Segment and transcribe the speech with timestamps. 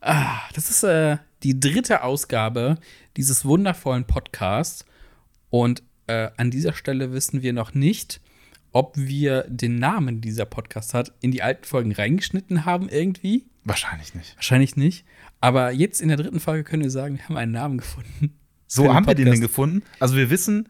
[0.00, 2.78] Ah, das ist äh, die dritte Ausgabe
[3.16, 4.84] dieses wundervollen Podcasts.
[5.50, 8.20] Und äh, an dieser Stelle wissen wir noch nicht,
[8.72, 13.46] ob wir den Namen dieser Podcast hat in die alten Folgen reingeschnitten haben irgendwie.
[13.64, 14.36] Wahrscheinlich nicht.
[14.36, 15.04] Wahrscheinlich nicht.
[15.40, 18.36] Aber jetzt in der dritten Folge können wir sagen, wir haben einen Namen gefunden.
[18.66, 19.50] So haben wir den denn Podcast.
[19.50, 19.82] gefunden.
[19.98, 20.68] Also wir wissen,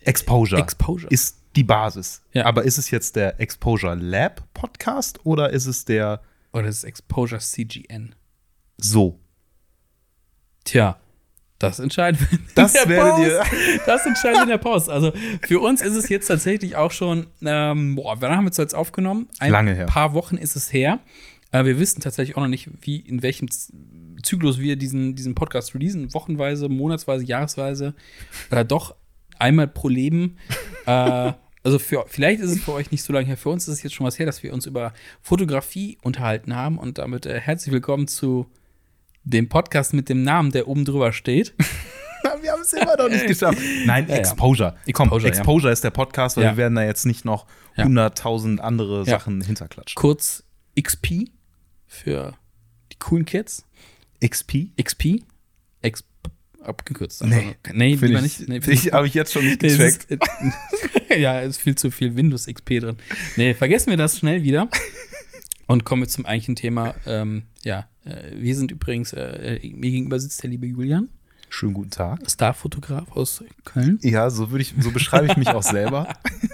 [0.00, 1.12] Exposure, Exposure.
[1.12, 2.22] ist die Basis.
[2.32, 2.46] Ja.
[2.46, 6.22] Aber ist es jetzt der Exposure Lab Podcast oder ist es der
[6.52, 8.14] Oder ist Exposure CGN.
[8.78, 9.18] So?
[10.64, 10.98] Tja,
[11.58, 12.38] das entscheiden wir.
[12.38, 13.42] in Das der werdet ihr-.
[13.86, 14.88] Das entscheiden wir in der Post.
[14.88, 15.12] Also
[15.42, 18.74] für uns ist es jetzt tatsächlich auch schon, ähm, boah, wann haben wir es jetzt
[18.74, 19.28] aufgenommen?
[19.40, 19.86] Ein Lange her.
[19.86, 21.00] paar Wochen ist es her.
[21.50, 23.48] Äh, wir wissen tatsächlich auch noch nicht, wie, in welchem
[24.22, 26.12] Zyklus wir diesen, diesen Podcast releasen.
[26.14, 27.94] Wochenweise, monatsweise, jahresweise.
[28.50, 28.94] Oder doch
[29.38, 30.36] einmal pro Leben.
[30.86, 31.32] äh,
[31.64, 33.36] also für, vielleicht ist es für euch nicht so lange her.
[33.36, 34.92] Für uns ist es jetzt schon was her, dass wir uns über
[35.22, 36.78] Fotografie unterhalten haben.
[36.78, 38.46] Und damit äh, herzlich willkommen zu
[39.30, 41.54] dem Podcast mit dem Namen, der oben drüber steht.
[42.42, 43.58] Wir haben es immer noch nicht geschafft.
[43.86, 44.20] Nein, Ja, ja.
[44.20, 44.76] Exposure.
[44.92, 45.38] Komm, Exposure, ja.
[45.38, 46.50] Exposure ist der Podcast, weil Ja.
[46.52, 47.84] wir werden da jetzt nicht noch Ja.
[47.84, 49.04] 100.000 andere Ja.
[49.04, 49.94] Sachen hinterklatschen.
[49.94, 50.44] Kurz
[50.80, 51.30] XP
[51.86, 52.34] für
[52.92, 53.64] die coolen Kids.
[54.24, 54.68] XP?
[54.82, 55.22] XP.
[55.80, 56.04] Ex
[56.62, 57.24] abgekürzt.
[57.24, 57.34] Nee.
[57.34, 57.54] einfach.
[57.72, 58.48] nee lieber ich, nicht.
[58.48, 60.08] Nee, ich, habe ich jetzt schon nicht gecheckt.
[61.16, 62.96] ja, ist viel zu viel Windows XP drin.
[63.36, 64.68] Nee, vergessen wir das schnell wieder.
[65.68, 66.94] Und kommen wir zum eigentlichen Thema.
[67.06, 71.08] Ähm, ja, äh, wir sind übrigens, äh, mir gegenüber sitzt der liebe Julian,
[71.50, 72.30] Schönen guten Tag.
[72.30, 73.98] Starfotograf aus Köln.
[74.02, 76.08] Ja, so würde ich, so beschreibe ich mich auch selber.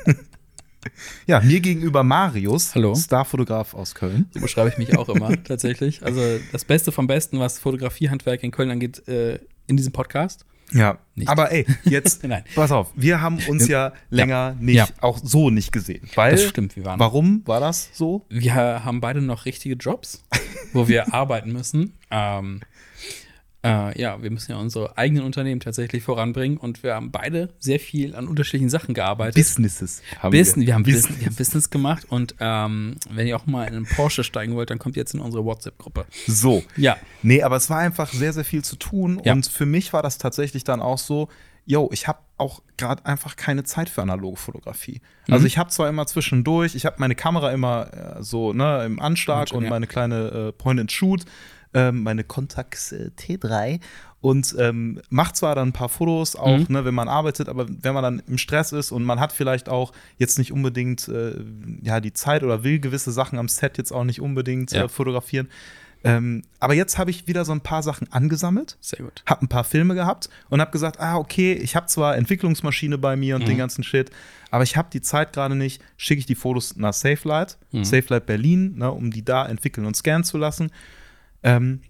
[1.27, 2.95] ja, mir gegenüber Marius, Hallo.
[2.95, 4.27] Starfotograf aus Köln.
[4.33, 6.03] So beschreibe ich mich auch immer, tatsächlich.
[6.05, 6.21] Also
[6.53, 10.47] das Beste vom Besten, was Fotografiehandwerk in Köln angeht, äh, in diesem Podcast.
[10.75, 11.29] Ja, Nicht.
[11.29, 12.43] aber ey, jetzt, Nein.
[12.55, 14.89] pass auf, wir haben uns ja länger nicht, Ja.
[15.01, 16.07] auch so nicht gesehen.
[16.17, 16.99] Weil, Das stimmt, wir waren.
[16.99, 18.27] warum war das so?
[18.29, 20.25] Wir haben beide noch richtige Jobs,
[20.73, 21.95] wo wir arbeiten müssen.
[22.11, 22.61] Ähm,
[23.65, 27.81] äh, ja, wir müssen ja unsere eigenen Unternehmen tatsächlich voranbringen und wir haben beide sehr
[27.81, 29.35] viel an unterschiedlichen Sachen gearbeitet.
[29.35, 31.19] Businesses haben Business, wir haben Business.
[31.19, 34.71] Wir haben Business gemacht und ähm, wenn ihr auch mal in einen Porsche steigen wollt,
[34.71, 36.05] dann kommt jetzt in unsere WhatsApp-Gruppe.
[36.27, 36.63] So.
[36.77, 39.21] Ja, Nee, aber es war einfach sehr, sehr viel zu tun.
[39.25, 39.33] Ja.
[39.33, 41.29] Und für mich war das tatsächlich dann auch so,
[41.65, 45.01] yo, ich habe auch gerade einfach keine Zeit für analoge Fotografie.
[45.29, 45.47] Also Mhm.
[45.47, 49.43] ich habe zwar immer zwischendurch, ich habe meine Kamera immer äh, so ne, im Anschlag
[49.43, 49.71] Anschlag, und ja.
[49.71, 51.25] meine kleine äh, Point-and-Shoot,
[51.75, 53.81] ähm, meine Contax äh, T3
[54.21, 56.67] und ähm, macht zwar dann ein paar Fotos auch, Mhm.
[56.69, 59.69] ne, wenn man arbeitet, aber wenn man dann im Stress ist und man hat vielleicht
[59.69, 61.35] auch jetzt nicht unbedingt äh,
[61.83, 64.85] ja die Zeit oder will gewisse Sachen am Set jetzt auch nicht unbedingt Ja.
[64.85, 65.49] äh, fotografieren.
[66.07, 69.23] Ähm, aber jetzt habe ich wieder so ein paar Sachen angesammelt, sehr gut.
[69.27, 73.17] habe ein paar Filme gehabt und habe gesagt, ah, okay, ich habe zwar Entwicklungsmaschine bei
[73.17, 73.47] mir und Mhm.
[73.47, 74.11] den ganzen Shit,
[74.51, 77.85] aber ich habe die Zeit gerade nicht, schicke ich die Fotos nach SafeLight, Mhm.
[77.85, 80.71] SafeLight Berlin, ne, um die da entwickeln und scannen zu lassen.
[81.45, 81.81] Ähm,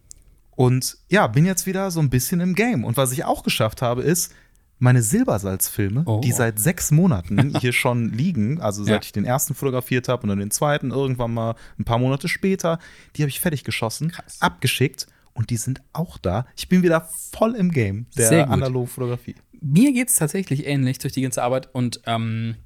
[0.57, 2.85] und ja, bin jetzt wieder so ein bisschen im Game.
[2.85, 4.33] Und was ich auch geschafft habe, ist,
[4.79, 6.21] meine Silbersalzfilme, Oh.
[6.21, 9.01] die seit sechs Monaten hier schon liegen, also seit Ja.
[9.03, 12.79] ich den ersten fotografiert habe und dann den zweiten irgendwann mal ein paar Monate später,
[13.17, 14.37] die habe ich fertig geschossen, Krass.
[14.41, 16.47] abgeschickt und die sind auch da.
[16.57, 19.37] Ich bin wieder voll im Game der analogen Fotografie.
[19.61, 22.57] Mir geht es tatsächlich ähnlich durch die ganze Arbeit und ähm,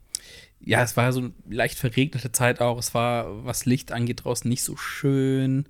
[0.61, 2.79] ja, es war so eine leicht verregnete Zeit auch.
[2.79, 5.67] Es war, was Licht angeht, draußen nicht so schön.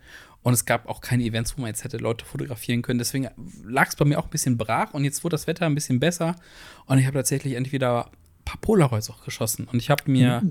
[0.48, 2.98] Und es gab auch keine Events, wo man jetzt hätte Leute fotografieren können.
[2.98, 3.28] Deswegen
[3.64, 4.94] lag es bei mir auch ein bisschen brach.
[4.94, 6.36] Und jetzt wurde das Wetter ein bisschen besser.
[6.86, 9.68] Und ich habe tatsächlich entweder ein paar Polaroids auch geschossen.
[9.70, 10.42] Und ich habe mir,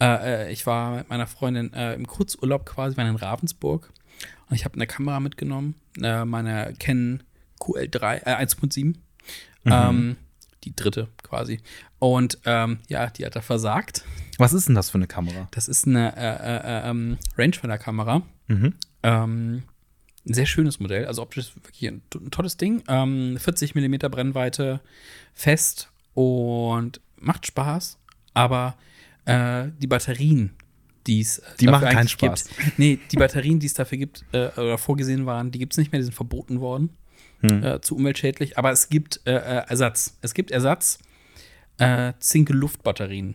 [0.00, 3.92] äh, äh, ich war mit meiner Freundin äh, im Kurzurlaub quasi, wir waren in Ravensburg.
[4.48, 7.22] Und ich habe eine Kamera mitgenommen, äh, meine Canon
[7.60, 8.94] QL3, äh, 1.7.
[9.66, 10.16] Ähm,
[10.64, 11.60] die dritte quasi.
[11.98, 14.06] Und ähm, ja, die hat da versagt.
[14.38, 15.48] Was ist denn das für eine Kamera?
[15.50, 18.22] Das ist eine äh, äh, ähm, Rangefinder-Kamera.
[18.46, 18.72] Mhm.
[19.04, 19.62] Ähm,
[20.26, 22.82] ein sehr schönes Modell, also optisch wirklich ein, ein tolles Ding.
[22.88, 24.80] Ähm, 40 mm Brennweite,
[25.34, 27.98] fest und macht Spaß,
[28.32, 28.76] aber
[29.26, 30.56] äh, die Batterien,
[31.06, 32.48] die es Die dafür machen keinen Spaß.
[32.48, 35.78] Gibt, nee, die Batterien, die es dafür gibt äh, oder vorgesehen waren, die gibt es
[35.78, 36.90] nicht mehr, die sind verboten worden.
[37.40, 37.62] Hm.
[37.62, 40.16] Äh, zu umweltschädlich, aber es gibt äh, äh, Ersatz.
[40.22, 40.98] Es gibt Ersatz
[41.76, 43.34] äh, Zink-Luftbatterien.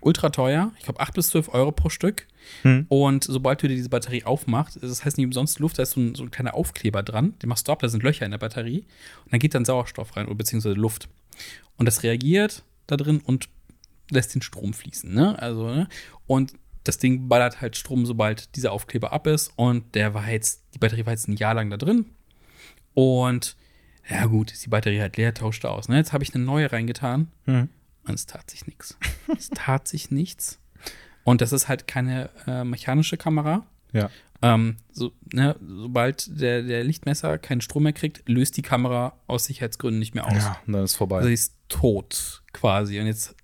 [0.00, 2.26] Ultra teuer, ich glaube 8 bis 12 Euro pro Stück.
[2.62, 2.86] Hm.
[2.88, 6.00] Und sobald du dir diese Batterie aufmachst, das heißt nicht umsonst Luft, da ist so
[6.00, 8.38] ein, so ein kleiner Aufkleber dran, den machst du ab, da sind Löcher in der
[8.38, 8.84] Batterie
[9.24, 11.08] und dann geht dann Sauerstoff rein, oder beziehungsweise Luft.
[11.76, 13.48] Und das reagiert da drin und
[14.10, 15.38] lässt den Strom fließen, ne?
[15.40, 15.88] Also, ne?
[16.26, 16.52] Und
[16.84, 19.52] das Ding ballert halt Strom, sobald dieser Aufkleber ab ist.
[19.56, 22.06] Und der war jetzt, die Batterie war jetzt ein Jahr lang da drin.
[22.94, 23.56] Und
[24.08, 25.88] ja, gut, ist die Batterie halt leer, tauschte aus.
[25.88, 25.96] Ne?
[25.96, 27.68] Jetzt habe ich eine neue reingetan Mhm.
[28.08, 28.96] Und es tat sich nichts.
[29.38, 30.58] es tat sich nichts.
[31.24, 34.10] Und das ist halt keine äh, mechanische Kamera, Ja.
[34.40, 39.46] Ähm, so, ne, sobald der, der Lichtmesser keinen Strom mehr kriegt, löst die Kamera aus
[39.46, 40.44] Sicherheitsgründen nicht mehr aus.
[40.44, 41.16] Ja, und dann ist vorbei.
[41.16, 43.00] Also die ist tot quasi.
[43.00, 43.34] Und jetzt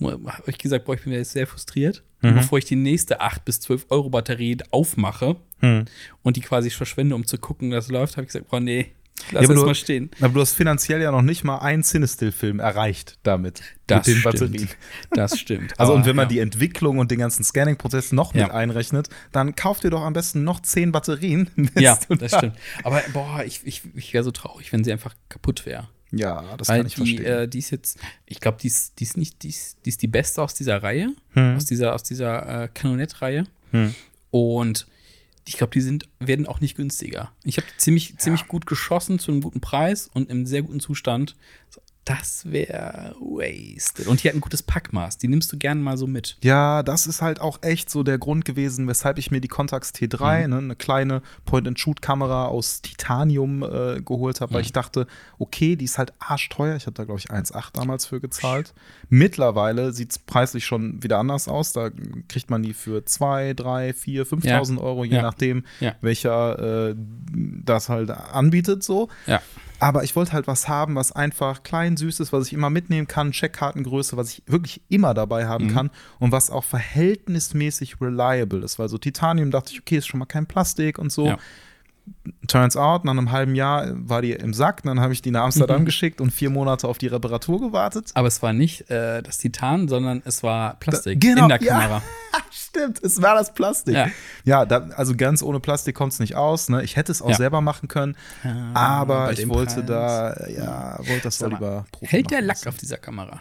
[0.00, 2.04] habe ich gesagt, boah, ich bin jetzt sehr frustriert.
[2.22, 5.86] Und bevor ich die nächste 8 bis 12 Euro Batterie aufmache Hm.
[6.22, 8.92] und die quasi verschwende, um zu gucken, dass es läuft, habe ich gesagt, boah, nee,
[9.32, 10.10] lass Ja, aber du- mal stehen.
[10.20, 13.60] Aber du hast finanziell ja noch nicht mal einen Cinestill-Film erreicht damit.
[13.86, 14.24] Das mit den stimmt.
[14.24, 14.68] Batterien.
[15.12, 15.78] Das stimmt.
[15.80, 16.28] Also, Aber, und wenn man ja.
[16.30, 18.54] die Entwicklung und den ganzen Scanning-Prozess noch mit Ja.
[18.54, 21.50] einrechnet, dann kauft ihr doch am besten noch 10 Batterien.
[21.78, 22.56] Ja, das da- stimmt.
[22.84, 25.88] Aber boah, ich, ich, ich wäre so traurig, wenn sie einfach kaputt wäre.
[26.10, 27.24] Ja, das Weil kann ich die, verstehen.
[27.26, 30.00] äh, die ist jetzt, ich glaube, die ist, die ist nicht, die ist, die ist
[30.00, 31.56] die beste aus dieser Reihe, Hm.
[31.56, 33.44] aus dieser, aus dieser äh, Canonette-Reihe.
[33.72, 33.94] Hm.
[34.30, 34.86] Und
[35.48, 37.32] ich glaube, die sind, werden auch nicht günstiger.
[37.42, 41.36] Ich habe ziemlich, ziemlich gut geschossen zu einem guten Preis und im sehr guten Zustand.
[42.08, 44.06] Das wäre wasted.
[44.06, 45.18] Und die hat ein gutes Packmaß.
[45.18, 46.38] Die nimmst du gerne mal so mit.
[46.42, 49.90] Ja, das ist halt auch echt so der Grund gewesen, weshalb ich mir die Contax
[49.92, 50.50] T3, Mhm.
[50.50, 54.66] ne, eine kleine Point-and-Shoot-Kamera aus Titanium äh, geholt habe, weil Mhm.
[54.66, 55.06] ich dachte,
[55.38, 56.76] okay, die ist halt arschteuer.
[56.76, 58.72] Ich habe da, glaube ich, 1,8 damals für gezahlt.
[59.10, 61.72] Mittlerweile sieht es preislich schon wieder anders aus.
[61.74, 61.90] Da
[62.28, 65.22] kriegt man die für 2, 3, 4, 5.000 Euro, je Ja.
[65.22, 65.94] nachdem, Ja.
[66.00, 69.08] welcher äh, das halt anbietet so.
[69.26, 69.42] Ja.
[69.80, 73.06] Aber ich wollte halt was haben, was einfach klein, süß ist, was ich immer mitnehmen
[73.06, 75.74] kann, Checkkartengröße, was ich wirklich immer dabei haben Mhm.
[75.74, 78.78] kann und was auch verhältnismäßig reliable ist.
[78.78, 81.26] Weil so Titanium dachte ich, okay, ist schon mal kein Plastik und so.
[81.26, 81.38] Ja.
[82.46, 85.44] Turns out, nach einem halben Jahr war die im Sack, dann habe ich die nach
[85.44, 85.84] Amsterdam Mhm.
[85.86, 88.10] geschickt und vier Monate auf die Reparatur gewartet.
[88.14, 91.78] Aber es war nicht äh, das Titan, sondern es war Plastik Genau, in der ja.
[91.78, 92.02] Kamera.
[92.50, 93.94] Stimmt, es war das Plastik.
[93.94, 94.08] Ja.
[94.44, 96.68] Ja, da, also ganz ohne Plastik kommt es nicht aus.
[96.70, 96.82] Ne?
[96.82, 97.36] Ich hätte es auch Ja.
[97.36, 99.86] selber machen können, Ah, aber ich wollte Preis.
[99.86, 103.40] da, ja, wollte das doch lieber Profi Hält der Lack auf dieser Kamera?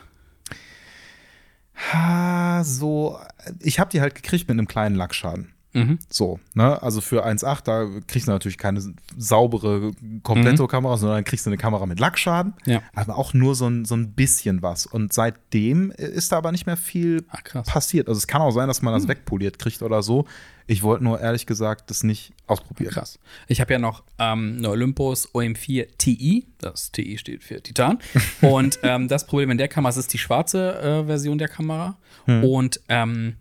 [1.93, 3.19] Ha, so,
[3.59, 5.53] ich habe die halt gekriegt mit einem kleinen Lackschaden.
[5.77, 5.99] Mhm.
[6.09, 6.81] So, ne?
[6.81, 8.81] Also für 1,8, da kriegst du natürlich keine
[9.15, 9.91] saubere
[10.23, 12.53] Kompletto-Kamera, sondern kriegst du eine Kamera mit Lackschaden.
[12.65, 12.81] Ja.
[12.95, 14.85] Aber auch nur so ein, so ein bisschen was.
[14.85, 17.67] Und seitdem ist da aber nicht mehr viel krass.
[17.67, 18.07] passiert.
[18.07, 20.25] Also es kann auch sein, dass man das wegpoliert kriegt oder so.
[20.69, 22.91] Ich wollte nur ehrlich gesagt das nicht ausprobieren.
[22.91, 23.19] Krass.
[23.47, 26.47] Ich habe ja noch ähm, eine Olympus OM4 Ti.
[26.57, 27.99] Das TI steht für Titan.
[28.41, 31.97] Und ähm, das Problem in der Kamera, es ist die schwarze äh, Version der Kamera.
[32.27, 33.37] Und ähm,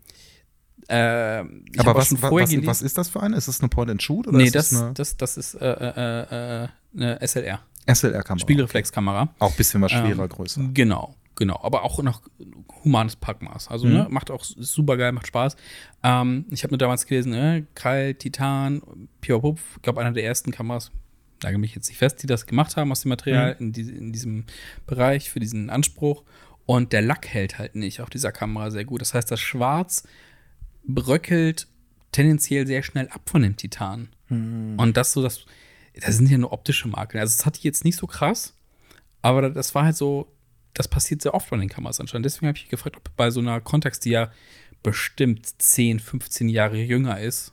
[0.89, 0.95] äh,
[1.79, 3.37] Aber was, was, was, ist das für eine?
[3.37, 4.33] Ist das eine Point-and-Shoot?
[4.33, 7.61] Nee, ist das, eine das, das ist äh, äh, äh, eine SLR.
[7.87, 8.39] SLR-Kamera?
[8.41, 9.29] Spiegelreflexkamera.
[9.39, 10.61] Auch ein bisschen was schwerer, Ähm, größer.
[10.75, 11.61] Genau, genau.
[11.63, 12.23] Aber auch noch
[12.85, 13.69] humanes Packmaß.
[13.69, 13.93] Also, Mhm.
[13.93, 15.57] ne, macht auch ist super geil, macht Spaß.
[16.03, 18.83] Ähm, ich habe nur damals gelesen, ne, Krall, Titan,
[19.21, 20.91] Piopop, ich glaube, einer der ersten Kameras,
[21.43, 23.67] lage mich jetzt nicht fest, die das gemacht haben aus dem Material Mhm.
[23.67, 24.45] in, die, in diesem
[24.87, 26.23] Bereich für diesen Anspruch.
[26.65, 29.01] Und der Lack hält halt nicht auf dieser Kamera sehr gut.
[29.01, 30.03] Das heißt, das Schwarz
[30.87, 31.67] bröckelt
[32.13, 34.09] tendenziell sehr schnell ab von dem Titan.
[34.29, 34.79] Mhm.
[34.79, 35.45] Und das so, das,
[35.95, 37.21] das sind ja nur optische Makel.
[37.21, 38.55] Also, das hatte ich jetzt nicht so krass,
[39.23, 40.33] aber das war halt so,
[40.75, 42.27] das passiert sehr oft bei den Kameras anscheinend.
[42.27, 44.31] Deswegen habe ich gefragt, ob bei so einer Kontext, die ja
[44.83, 47.53] bestimmt 10, 15 Jahre jünger ist,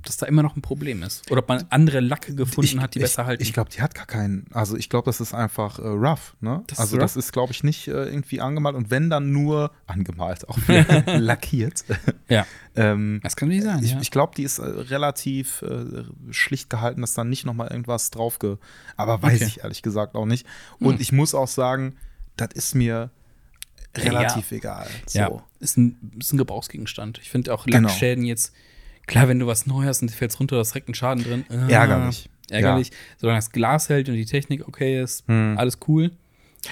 [0.00, 1.30] ob das da immer noch ein Problem ist.
[1.30, 3.42] Oder ob man andere Lacke gefunden hat, die besser halten.
[3.42, 4.46] Ich glaube, die hat gar keinen.
[4.52, 6.34] Also ich glaube, das ist einfach äh, rough.
[6.40, 6.62] Ne?
[6.68, 7.02] Das ist also rough?
[7.02, 10.56] das ist, glaube ich, nicht äh, irgendwie angemalt und wenn dann nur angemalt, auch
[11.06, 11.84] lackiert.
[12.30, 13.84] ja, ähm, das kann nicht sein.
[13.84, 14.00] ich ja.
[14.00, 18.10] ich glaube, die ist äh, relativ äh, schlicht gehalten, dass da nicht noch mal irgendwas
[18.10, 18.56] drauf ge.
[18.96, 19.44] Aber weiß Okay.
[19.46, 20.46] ich ehrlich gesagt auch nicht.
[20.78, 21.00] Und Hm.
[21.02, 21.96] ich muss auch sagen,
[22.36, 23.10] das ist mir
[23.96, 24.86] relativ egal.
[25.06, 25.18] So.
[25.18, 27.18] Ja, ist ein, ist ein Gebrauchsgegenstand.
[27.18, 27.88] Ich finde auch Genau.
[27.88, 28.54] Lackschäden jetzt,
[29.10, 31.44] klar, wenn du was neu hast und fällst runter, da ist direkt ein Schaden drin.
[31.50, 32.30] Ah, Ärgerlich.
[32.48, 32.90] Ärgerlich.
[33.18, 35.56] Solange das Glas hält und die Technik okay ist, Hm.
[35.58, 36.12] alles cool.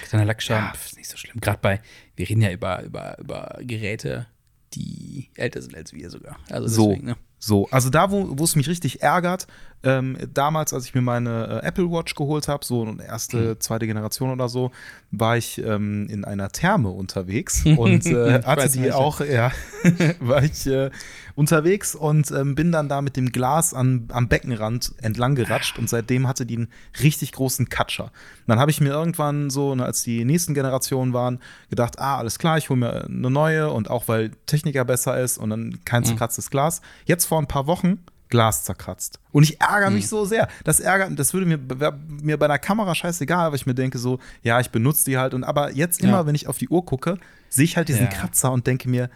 [0.02, 0.72] Kleiner Lackschaden, Ja.
[0.74, 1.40] pf, ist nicht so schlimm.
[1.40, 1.80] Gerade bei,
[2.16, 4.26] wir reden ja über, über, über Geräte,
[4.74, 6.38] die älter sind als wir sogar.
[6.50, 6.88] Also So.
[6.90, 7.16] deswegen, ne?
[7.40, 9.46] So, also da, wo es mich richtig ärgert,
[9.84, 13.60] ähm, damals, als ich mir meine äh, Apple Watch geholt habe, so eine erste, Mhm.
[13.60, 14.72] zweite Generation oder so,
[15.10, 19.52] war ich ähm, in einer Therme unterwegs und äh, hatte die auch, ja,
[20.20, 20.90] war ich äh,
[21.36, 25.88] unterwegs und ähm, bin dann da mit dem Glas an, am Beckenrand entlang geratscht und
[25.88, 26.68] seitdem hatte die einen
[27.00, 28.10] richtig großen Katscher.
[28.48, 31.38] dann habe ich mir irgendwann so, ne, als die nächsten Generationen waren,
[31.70, 35.38] gedacht, ah, alles klar, ich hole mir eine neue und auch weil Techniker besser ist
[35.38, 36.80] und dann kein zerkratztes Glas.
[37.04, 39.20] Jetzt vor ein paar Wochen Glas zerkratzt.
[39.32, 40.48] Und ich ärgere mich so sehr.
[40.64, 43.98] Das ärgert, das würde mir, wär mir bei einer Kamera scheißegal, weil ich mir denke
[43.98, 45.34] so, ja, ich benutze die halt.
[45.34, 46.26] Und aber jetzt immer, Ja.
[46.26, 47.18] wenn ich auf die Uhr gucke,
[47.48, 48.10] sehe ich halt diesen Ja.
[48.10, 49.10] Kratzer und denke mir,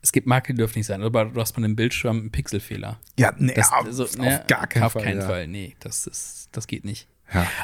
[0.00, 2.98] Es gibt Marken, die dürfen nicht sein, aber du hast bei einem Bildschirm einen Pixelfehler.
[3.18, 5.02] ja, nee, Das, auf, also, auf ne, gar keinen auf Fall.
[5.02, 5.26] keinen ja.
[5.26, 5.48] Fall.
[5.48, 7.08] Nee, das ist, das geht nicht.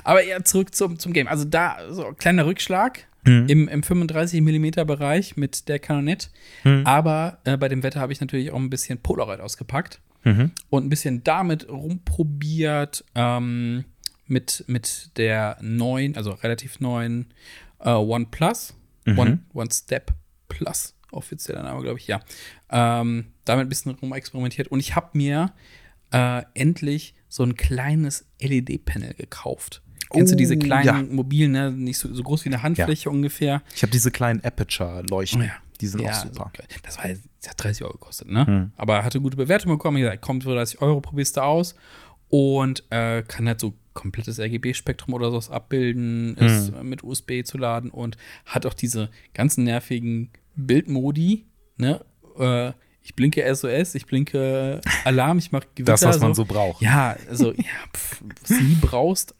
[0.02, 1.26] Aber ja, zurück zum, zum Game.
[1.28, 3.06] Also da, so kleiner Rückschlag.
[3.26, 3.46] Mhm.
[3.48, 6.28] im, im 35 mm Bereich mit der Canonette.
[6.64, 6.82] Mhm.
[6.86, 10.52] Aber äh, bei dem Wetter habe ich natürlich auch ein bisschen Polaroid ausgepackt Mhm.
[10.70, 13.84] und ein bisschen damit rumprobiert ähm,
[14.26, 17.32] mit, mit der neuen, also relativ neuen
[17.80, 18.74] äh, OnePlus,
[19.06, 19.18] Mhm.
[19.18, 20.14] One, One Step
[20.48, 22.20] Plus, offizieller Name, glaube ich, ja.
[22.70, 25.52] Ähm, damit ein bisschen rumexperimentiert und ich habe mir
[26.12, 29.82] äh, endlich so ein kleines LED-Panel gekauft.
[30.10, 31.02] Kennst du Oh, diese kleinen ja.
[31.14, 31.70] mobilen, ne?
[31.72, 33.62] nicht so, so groß wie eine Handfläche ungefähr?
[33.74, 35.42] Ich habe diese kleinen Aperture-Leuchten.
[35.42, 35.50] Ja.
[35.80, 36.50] Die sind Ja, auch super.
[36.56, 37.04] so das war
[37.40, 38.46] das hat 30 Euro gekostet, ne?
[38.46, 38.72] Hm.
[38.76, 39.96] Aber hatte gute Bewertung bekommen.
[39.98, 41.74] Ich gesagt, kommt für 30 Euro, probierst du aus.
[42.28, 46.74] Und äh, kann halt so komplettes RGB-Spektrum oder sowas abbilden, ist Hm.
[46.76, 51.44] äh, mit USB zu laden und hat auch diese ganzen nervigen Bildmodi,
[51.76, 52.04] ne?
[52.38, 52.72] Äh,
[53.06, 55.92] ich blinke SOS, ich blinke Alarm, ich mache Gewitter.
[55.92, 56.80] Das, was man so braucht.
[56.80, 57.62] Ja, also, ja,
[57.94, 59.34] pff, sie brauchst,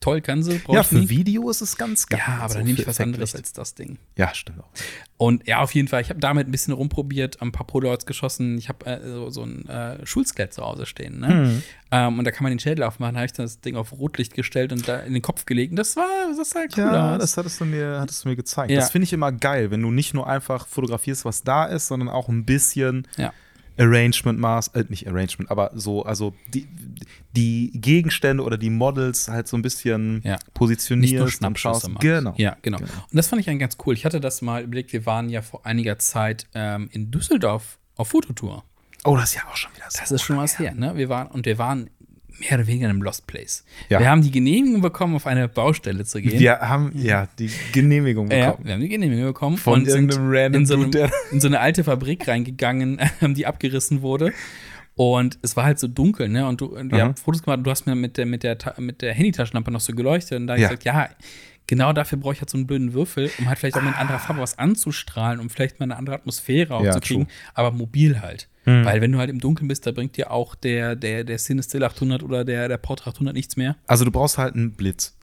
[0.00, 1.08] toll kann sie, Ja, für nie.
[1.08, 2.20] Video ist es ganz geil.
[2.26, 3.96] Ja, aber So dann nehme ich was anderes als das Ding.
[4.16, 4.68] Ja, stimmt auch.
[5.16, 8.58] Und ja, auf jeden Fall, ich habe damit ein bisschen rumprobiert, ein paar Polaroids geschossen.
[8.58, 11.18] Ich habe äh, so, so ein äh, Schulskelett zu Hause stehen.
[11.20, 11.28] Ne?
[11.28, 11.62] Mhm.
[11.90, 13.14] Ähm, und da kann man den Schädel aufmachen.
[13.14, 15.70] Da habe ich das Ding auf Rotlicht gestellt und da in den Kopf gelegt.
[15.70, 16.04] Und das war,
[16.36, 17.20] das sah cool Ja, aus.
[17.20, 18.70] das hattest du mir, hattest du mir gezeigt.
[18.70, 18.78] Ja.
[18.80, 22.10] Das finde ich immer geil, wenn du nicht nur einfach fotografierst, was da ist, sondern
[22.10, 23.32] auch ein bisschen Ja.
[23.78, 26.66] Arrangement machst, äh, nicht Arrangement, aber so, also die,
[27.36, 30.38] die Gegenstände oder die Models halt so ein bisschen Ja.
[31.00, 31.90] Nicht nur Schnappschüsse.
[32.00, 32.34] Genau.
[32.36, 32.78] Ja, genau.
[32.78, 33.94] Und das fand ich eigentlich ganz cool.
[33.94, 38.08] Ich hatte das mal überlegt, wir waren ja vor einiger Zeit ähm, in Düsseldorf auf
[38.08, 38.64] Fototour.
[39.04, 39.98] Oh, das ist ja auch schon wieder so.
[40.00, 40.96] Das ist schon was her, ne?
[40.96, 41.90] Wir waren, und wir waren
[42.40, 43.64] mehr oder weniger in einem Lost Place.
[43.88, 43.98] Ja.
[44.00, 46.38] Wir haben die Genehmigung bekommen, auf eine Baustelle zu gehen.
[46.38, 48.66] Wir haben ja die Genehmigung Ja, bekommen.
[48.66, 51.46] wir haben die Genehmigung bekommen Von und sind irgendeinem random in so, einem, in so
[51.48, 53.00] eine alte Fabrik reingegangen,
[53.34, 54.32] die abgerissen wurde.
[54.94, 56.46] Und es war halt so dunkel, ne?
[56.48, 59.02] Und du, wir haben Fotos gemacht, und du hast mir mit der, mit der, mit
[59.02, 60.38] der Handytaschenlampe noch so geleuchtet.
[60.40, 60.68] Und da Ja.
[60.68, 61.08] gesagt, ja,
[61.66, 64.18] genau dafür brauche ich halt so einen blöden Würfel, um halt vielleicht auch mit anderer
[64.18, 67.34] Farbe was anzustrahlen, um vielleicht mal eine andere Atmosphäre Ja, aufzukriegen, true.
[67.54, 68.48] aber mobil halt.
[68.64, 68.84] Mhm.
[68.84, 71.84] Weil wenn du halt im Dunkeln bist, da bringt dir auch der, der, der Cinestill
[71.84, 73.76] 800 oder der, der Portra 800 nichts mehr.
[73.86, 75.15] Also du brauchst halt einen Blitz.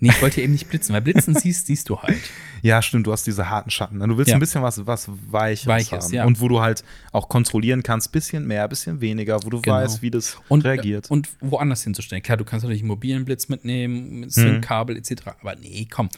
[0.00, 2.18] Nee, ich wollte eben nicht blitzen, weil blitzen siehst, siehst du halt.
[2.62, 4.00] Ja, stimmt, du hast diese harten Schatten.
[4.00, 4.36] Du willst Ja.
[4.38, 6.14] ein bisschen was, was Weiches, Weiches, haben.
[6.14, 6.24] ja.
[6.24, 9.76] Und wo du halt auch kontrollieren kannst, bisschen mehr, bisschen weniger, wo du Genau.
[9.76, 11.10] weißt, wie das und, reagiert.
[11.10, 12.22] Und woanders hinzustellen.
[12.22, 14.40] Klar, du kannst natürlich einen mobilen Blitz mitnehmen, mit Mhm.
[14.42, 15.12] Sync-Kabel etc.
[15.42, 16.08] Aber nee, komm.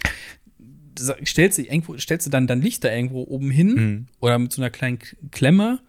[1.26, 4.06] Stellst du, irgendwo, stellst du dann, dann Lichter irgendwo oben hin Mhm.
[4.20, 4.98] oder mit so einer kleinen
[5.32, 5.80] Klemme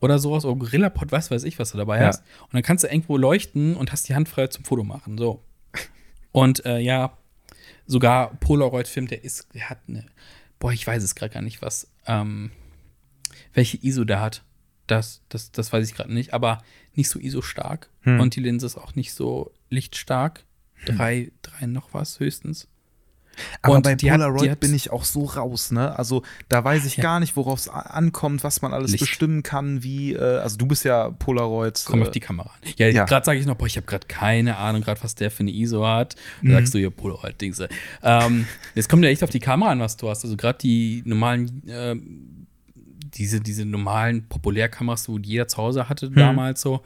[0.00, 2.06] oder sowas oder Gorilla-Pod, was weiß ich, was du dabei Ja.
[2.06, 2.22] hast.
[2.44, 5.16] Und dann kannst du irgendwo leuchten und hast die Hand frei zum Foto machen.
[5.18, 5.42] So.
[6.38, 7.18] Und äh, ja,
[7.86, 10.06] sogar Polaroid-Film, der ist, der hat eine,
[10.60, 12.52] boah, ich weiß es gerade gar nicht, was, ähm,
[13.54, 14.44] welche ISO der hat.
[14.86, 16.62] Das, das, das weiß ich gerade nicht, aber
[16.94, 17.90] nicht so ISO-stark.
[18.02, 18.20] Hm.
[18.20, 20.44] Und die Linse ist auch nicht so lichtstark.
[20.86, 22.68] Drei, drei noch was höchstens.
[23.62, 25.98] Aber und bei hat- Polaroid die hat- bin ich auch so raus, ne?
[25.98, 27.02] Also da weiß ich Ja.
[27.02, 29.00] gar nicht, worauf es ankommt, was man alles Licht.
[29.00, 31.82] bestimmen kann, wie, äh, also du bist ja Polaroid.
[31.86, 32.72] Komm äh, auf die Kamera an.
[32.76, 33.04] Ja, ja.
[33.04, 35.50] gerade sage ich noch, boah, ich habe gerade keine Ahnung, gerade was der für eine
[35.50, 36.14] ISO hat.
[36.42, 36.52] Da Mhm.
[36.52, 37.68] sagst du, ja, Polaroid-Dingse.
[38.02, 40.24] Ähm, jetzt kommt ja echt auf die Kamera an, was du hast.
[40.24, 42.46] Also gerade die normalen, ähm,
[43.14, 46.82] diese, diese normalen Populärkameras, wo die jeder zu Hause hatte damals so,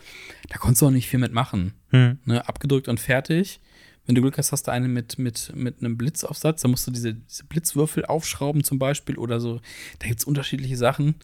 [0.48, 1.74] da konntest du auch nicht viel mitmachen.
[1.90, 2.18] Hm.
[2.24, 2.46] Ne?
[2.48, 3.60] Abgedrückt und fertig.
[4.06, 6.62] Wenn du Glück hast, hast du eine mit, mit, mit einem Blitzaufsatz.
[6.62, 9.60] Da musst du diese, diese Blitzwürfel aufschrauben zum Beispiel oder so.
[10.00, 11.14] Da gibt es unterschiedliche Sachen.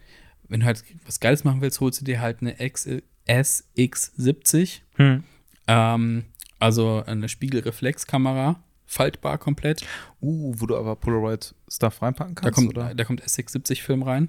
[0.48, 2.88] Wenn du halt was Geiles machen willst, holst du dir halt eine X
[3.28, 4.80] SX70.
[4.94, 5.24] Hm.
[5.66, 6.24] Ähm,
[6.58, 9.84] also eine Spiegelreflexkamera, faltbar komplett.
[10.20, 12.94] Uh, wo du aber Polaroid-Stuff reinpacken Da kannst, kommt, oder?
[12.94, 14.28] da kommt SX70-Film rein,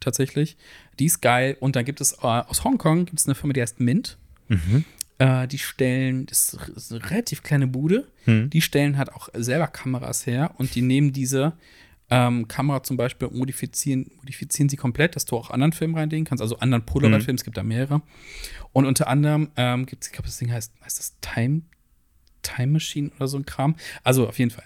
[0.00, 0.56] tatsächlich.
[0.98, 1.56] Die ist geil.
[1.60, 4.18] Und dann gibt es äh, aus Hongkong gibt es eine Firma, die heißt Mint.
[4.48, 4.84] Mhm.
[5.20, 8.48] Äh, die stellen, das ist eine relativ kleine Bude, Hm.
[8.48, 11.52] die stellen halt auch selber Kameras her und die nehmen diese
[12.08, 16.24] ähm, Kamera zum Beispiel, und modifizieren, modifizieren sie komplett, dass du auch anderen Filmen reinlegen
[16.24, 18.02] kannst, also anderen Polaroid-Filmen, es gibt da mehrere.
[18.72, 21.62] Und unter anderem ähm, gibt es, ich glaube, das Ding heißt, heißt das Time,
[22.42, 23.76] Time Machine oder so ein Kram.
[24.02, 24.64] Also auf jeden Fall.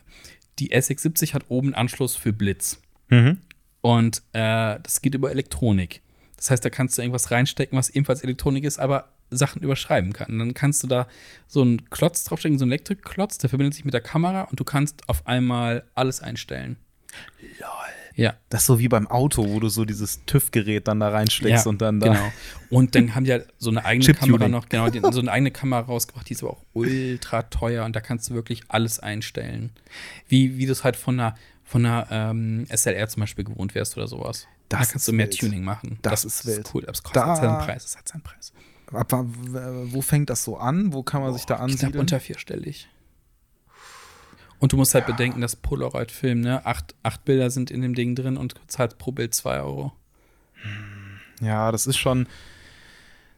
[0.60, 2.80] Die SX70 hat oben Anschluss für Blitz.
[3.08, 3.38] Mhm.
[3.80, 6.00] Und äh, das geht über Elektronik.
[6.36, 10.32] Das heißt, da kannst du irgendwas reinstecken, was ebenfalls Elektronik ist, aber Sachen überschreiben kann.
[10.32, 11.06] Und dann kannst du da
[11.46, 14.64] so einen Klotz draufstecken, so einen Elektrikklotz, der verbindet sich mit der Kamera und du
[14.64, 16.76] kannst auf einmal alles einstellen.
[17.60, 17.68] Lol.
[18.16, 18.34] Ja.
[18.48, 21.82] Das ist so wie beim Auto, wo du so dieses TÜV-Gerät dann da reinsteckst und
[21.82, 22.12] dann da.
[22.12, 22.32] Genau.
[22.70, 24.14] Und dann haben die halt so eine eigene.
[24.14, 27.84] Kamera noch, genau, die, so eine eigene Kamera rausgebracht, die ist aber auch ultra teuer
[27.84, 29.72] und da kannst du wirklich alles einstellen.
[30.28, 33.96] Wie, wie du es halt von einer, von einer ähm, SLR zum Beispiel gewohnt wärst
[33.96, 34.46] oder sowas.
[34.68, 35.38] Das da kannst du mehr wild.
[35.38, 35.98] Tuning machen.
[36.02, 36.70] Das ist wild.
[36.72, 37.84] cool, aber es kostet Da- seinen Preis.
[37.84, 38.52] Es hat seinen Preis.
[38.92, 40.92] Ab, wo fängt das so an?
[40.92, 41.98] Wo kann man sich da Knapp ansiedeln?
[41.98, 42.88] unter vierstellig.
[44.58, 48.14] Und du musst halt bedenken, dass Polaroid-Film, ne, acht, acht Bilder sind in dem Ding
[48.14, 49.92] drin und zahlst pro Bild zwei Euro.
[51.40, 52.26] Ja, das ist schon,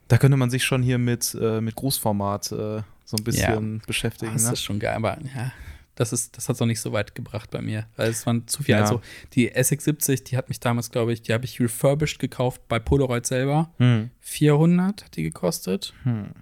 [0.09, 4.35] da könnte man sich schon hier mit, äh, mit Großformat äh, so ein bisschen beschäftigen.
[4.35, 4.53] Das ne?
[4.53, 5.53] ist schon geil, aber ja,
[5.97, 7.87] das ist, das hat es auch nicht so weit gebracht bei mir.
[7.97, 8.75] Weil es waren zu viel.
[8.75, 8.83] Ja.
[8.83, 9.01] Also
[9.33, 13.27] die SX70, die hat mich damals, glaube ich, die habe ich refurbished gekauft bei Polaroid
[13.27, 13.71] selber.
[13.79, 14.11] Hm.
[14.21, 15.95] 400 hat die gekostet.
[16.05, 16.33] Hm.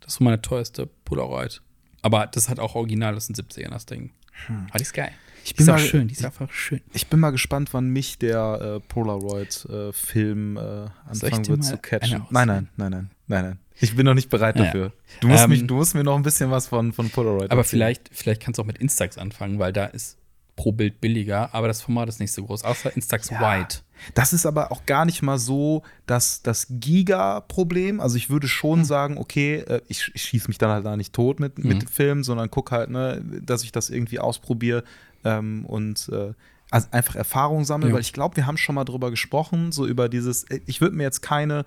[0.00, 1.62] Das war meine teuerste Polaroid.
[2.02, 4.10] Aber das hat auch original, das sind 70er, das Ding.
[4.46, 4.66] Hm.
[4.68, 5.12] Aber die ist geil.
[5.46, 6.80] Ich Die bin ist mal, auch schön, die ist einfach schön.
[6.94, 10.90] Ich bin mal gespannt, wann mich der äh, Polaroid-Film äh, ich
[11.24, 12.22] anfangen wird zu catchen.
[12.30, 13.58] Nein, nein, nein, nein, nein, nein.
[13.80, 14.64] Ich bin noch nicht bereit Ja.
[14.64, 14.92] dafür.
[15.20, 17.60] Du musst, Ähm, mich, du musst mir noch ein bisschen was von, von Polaroid Aber
[17.60, 17.64] erzählen.
[17.64, 20.16] vielleicht, vielleicht kannst du auch mit Instax anfangen, weil da ist
[20.56, 23.40] pro Bild billiger, aber das Format ist nicht so groß, außer Instax Ja.
[23.40, 23.78] White.
[24.14, 28.00] Das ist aber auch gar nicht mal so das, das Giga-Problem.
[28.00, 28.84] Also ich würde schon Hm.
[28.84, 31.68] sagen, okay, äh, ich, ich schieße mich dann halt da nicht tot mit, Mhm.
[31.68, 34.84] mit dem Film, sondern gucke halt, ne, dass ich das irgendwie ausprobiere
[35.24, 36.32] ähm, und äh,
[36.70, 37.94] also einfach Erfahrung sammle, Ja.
[37.94, 40.96] weil ich glaube, wir haben schon mal drüber gesprochen, so über dieses, äh, ich würde
[40.96, 41.64] mir jetzt keine,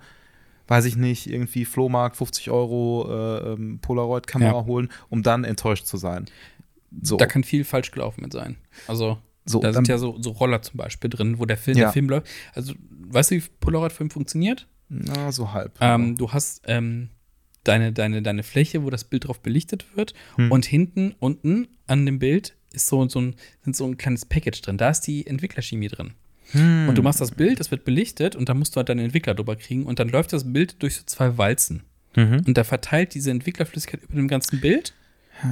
[0.68, 4.64] weiß ich nicht, irgendwie Flohmarkt 50 Euro äh, ähm, Polaroid-Kamera Ja.
[4.66, 6.26] holen, um dann enttäuscht zu sein.
[7.02, 8.56] So, Da kann viel falsch gelaufen mit sein.
[8.86, 11.84] Also, so da sind ja so, so Roller zum Beispiel drin, wo der Film, Ja.
[11.86, 12.26] der Film läuft.
[12.54, 14.66] Also, weißt du, wie Polaroid-Film funktioniert?
[14.90, 15.76] na, so halb.
[15.80, 17.10] Ähm, du hast ähm,
[17.64, 20.14] deine, deine, deine Fläche, wo das Bild drauf belichtet wird.
[20.36, 20.50] Hm.
[20.50, 24.62] Und hinten, unten an dem Bild ist so, so ein, sind so ein kleines Package
[24.62, 24.78] drin.
[24.78, 26.14] Da ist die Entwicklerchemie drin.
[26.52, 26.88] Hm.
[26.88, 29.34] Und du machst das Bild, es wird belichtet und da musst du halt deinen Entwickler
[29.34, 31.82] drüber kriegen und dann läuft das Bild durch so zwei Walzen.
[32.16, 32.42] Mhm.
[32.46, 34.94] Und da verteilt diese Entwicklerflüssigkeit über dem ganzen Bild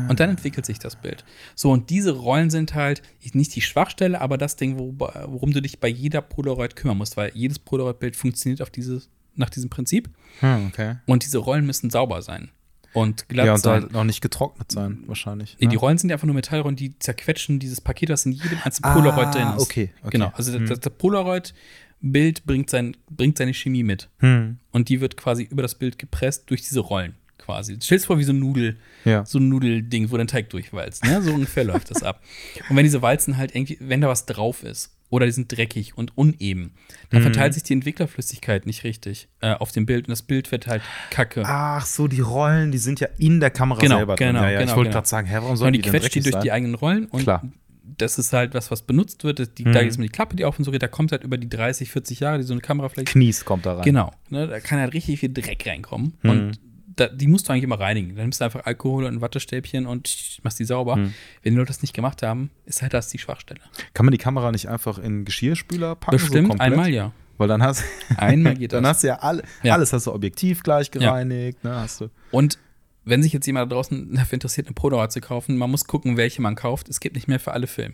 [0.09, 1.25] und dann entwickelt sich das Bild.
[1.55, 3.03] So, und diese Rollen sind halt
[3.33, 7.17] nicht die Schwachstelle, aber das Ding, wo, worum du dich bei jeder Polaroid kümmern musst,
[7.17, 10.09] weil jedes Polaroid-Bild funktioniert auf dieses, nach diesem Prinzip
[10.41, 10.97] Hm, okay.
[11.07, 12.51] und diese Rollen müssen sauber sein
[12.95, 13.83] und glatt Ja, und sein.
[13.83, 15.57] halt noch nicht getrocknet sein, wahrscheinlich.
[15.61, 15.71] Nee, ne?
[15.71, 18.93] die Rollen sind ja einfach nur Metallrollen, die zerquetschen dieses Paket, das in jedem einzelnen
[18.95, 19.49] Polaroid drin ist.
[19.49, 20.11] Ah, okay, okay.
[20.11, 20.67] Genau, also Hm.
[20.67, 24.09] das, das Polaroid-Bild bringt, sein, bringt seine Chemie mit.
[24.19, 24.59] Hm.
[24.73, 27.77] Und die wird quasi über das Bild gepresst durch diese Rollen quasi.
[27.83, 29.25] Stell dir vor wie so ein Nudel, Ja.
[29.25, 31.05] so ein Nudelding, wo dein Teig durchwalzt.
[31.05, 31.23] Ne?
[31.23, 32.23] So ungefähr läuft das ab.
[32.69, 35.97] Und wenn diese Walzen halt irgendwie, wenn da was drauf ist oder die sind dreckig
[35.97, 36.73] und uneben,
[37.11, 37.25] dann Mhm.
[37.27, 40.83] verteilt sich die Entwicklerflüssigkeit nicht richtig äh, auf dem Bild und das Bild wird halt
[41.11, 41.43] kacke.
[41.47, 44.29] Ach so, die Rollen, die sind ja in der Kamera Genau, selber drin.
[44.29, 44.95] genau, Ja, ja, ich genau, wollte genau.
[44.99, 46.43] gerade sagen, hä, warum sollen die die, quetscht die durch sein?
[46.43, 47.45] die eigenen Rollen und Klar.
[47.85, 49.57] das ist halt was, was benutzt wird.
[49.59, 49.73] Die, Mhm.
[49.73, 51.49] Da ist mir die Klappe, die auf und so geht, da kommt halt über die
[51.49, 53.85] 30, 40 Jahre, die so eine Kamera vielleicht Knies kommt da rein.
[53.85, 56.15] Genau, ne, da kann halt richtig viel Dreck reinkommen.
[56.23, 56.31] Mhm.
[56.31, 56.61] Und
[56.97, 58.09] da, die musst du eigentlich immer reinigen.
[58.17, 60.97] Dann nimmst du einfach Alkohol und ein Wattestäbchen und machst die sauber.
[60.97, 61.15] Mhm.
[61.43, 63.61] Wenn die Leute das nicht gemacht haben, ist halt das die Schwachstelle.
[63.95, 66.19] Kann man die Kamera nicht einfach in Geschirrspüler packen?
[66.19, 66.73] so Bestimmt komplett?
[66.73, 67.13] einmal ja.
[67.39, 67.85] Weil dann hast,
[68.17, 68.97] Einmal geht dann das.
[68.97, 69.75] hast du ja, alle, Ja.
[69.75, 71.01] alles hast du objektiv gleich Ja.
[71.01, 71.63] gereinigt.
[71.65, 72.09] Ne, hast du.
[72.31, 72.59] Und
[73.05, 76.17] wenn sich jetzt jemand da draußen dafür interessiert, eine Polaroid zu kaufen, man muss gucken,
[76.17, 76.89] welche man kauft.
[76.89, 77.93] Es gibt nicht mehr für alle Film.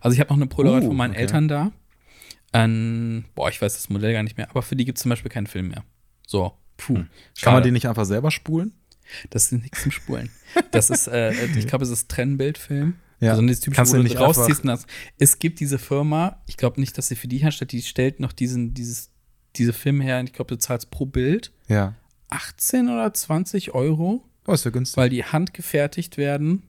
[0.00, 1.20] Also ich habe noch eine Polaroid Uh, von meinen okay.
[1.22, 1.72] Eltern da.
[2.52, 5.10] An, boah, ich weiß das Modell gar nicht mehr, aber für die gibt es zum
[5.10, 5.84] Beispiel keinen Film mehr.
[6.26, 6.94] So, puh.
[6.94, 7.54] Kann schade.
[7.56, 8.72] man die nicht einfach selber spulen?
[9.30, 10.30] Das ist nichts zum Spulen.
[10.70, 12.94] Das ist, äh, ich glaube, es ist Trennbildfilm.
[13.20, 13.30] Ja.
[13.32, 14.64] Also dieses typische, Kannst du nicht rausziehst.
[14.64, 14.86] Das,
[15.18, 18.32] es gibt diese Firma, ich glaube nicht, dass sie für die herstellt, die stellt noch
[18.32, 19.10] diesen, dieses,
[19.56, 20.20] diese Filme her.
[20.20, 21.94] und Ich glaube, du zahlst pro Bild Ja.
[22.30, 24.96] 18 oder 20 Euro, Oh, ist ja günstig.
[24.98, 26.62] weil die handgefertigt werden,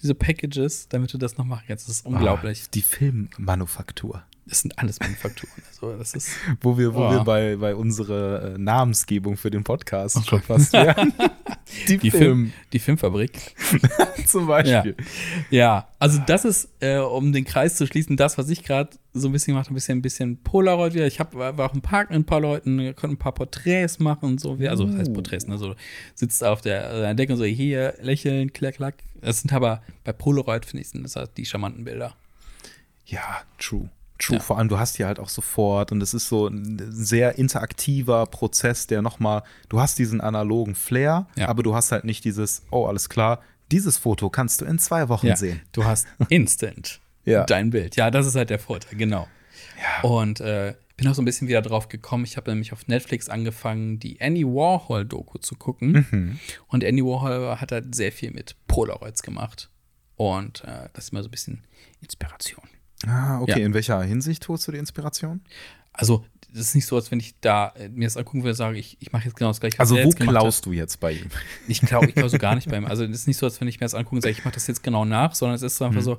[0.00, 1.88] diese Packages, damit du das noch machen kannst.
[1.88, 2.62] Das ist unglaublich.
[2.64, 4.22] Ah, die Filmmanufaktur.
[4.44, 5.52] Das sind alles Manufakturen.
[5.68, 6.30] Also, das ist.
[6.60, 7.10] Wo wir, wo Oh.
[7.12, 11.12] wir bei, bei unserer äh, Namensgebung für den Podcast schon fast wären.
[11.88, 13.54] die, Die, Film, die Filmfabrik.
[14.26, 14.96] zum Beispiel.
[15.50, 19.28] Ja, also das ist, äh, um den Kreis zu schließen, das, was ich gerade so
[19.28, 21.06] ein bisschen gemacht habe, ein bisschen, ein bisschen Polaroid wieder.
[21.06, 24.00] Ich hab, war auch im Park mit ein paar Leuten, wir konnten ein paar Porträts
[24.00, 24.58] machen und so.
[24.68, 25.14] Also, was heißt Uh.
[25.14, 25.46] Porträts?
[25.46, 25.56] Ne?
[25.56, 25.76] So,
[26.16, 28.94] sitzt auf der, der Decke und so, hier, lächeln, klack, klack.
[29.20, 32.16] Das sind aber bei Polaroid, finde ich, sind das halt die charmanten Bilder.
[33.06, 33.88] Ja, true.
[34.22, 34.36] True.
[34.36, 34.42] Ja.
[34.42, 38.26] Vor allem, du hast die halt auch sofort und es ist so ein sehr interaktiver
[38.26, 41.48] Prozess, der nochmal, du hast diesen analogen Flair, Ja.
[41.48, 45.08] aber du hast halt nicht dieses, oh, alles klar, dieses Foto kannst du in zwei
[45.08, 45.60] Wochen Ja, sehen.
[45.72, 47.96] du hast instant dein Bild.
[47.96, 49.26] Ja, das ist halt der Vorteil, genau.
[49.80, 50.08] Ja.
[50.08, 52.24] Und äh, bin auch so ein bisschen wieder drauf gekommen.
[52.24, 56.06] Ich habe nämlich auf Netflix angefangen, die Andy Warhol-Doku zu gucken.
[56.10, 56.38] Mhm.
[56.68, 59.70] Und Andy Warhol hat halt sehr viel mit Polaroids gemacht.
[60.16, 61.64] Und äh, das ist immer so ein bisschen
[62.00, 62.64] Inspiration.
[63.06, 63.60] Ah, okay.
[63.60, 63.66] Ja.
[63.66, 65.40] In welcher Hinsicht holst du die Inspiration?
[65.92, 68.78] Also, das ist nicht so, als wenn ich da äh, mir das angucken würde, sage
[68.78, 69.78] ich, ich mache jetzt genau das gleiche.
[69.80, 70.28] Also, wo gemacht hat.
[70.28, 71.28] klaust du jetzt bei ihm?
[71.68, 72.84] Ich glaube ich so gar nicht bei ihm.
[72.86, 74.54] Also, das ist nicht so, als wenn ich mir das angucke und sage, ich mache
[74.54, 76.04] das jetzt genau nach, sondern es ist so einfach Mhm.
[76.04, 76.18] so,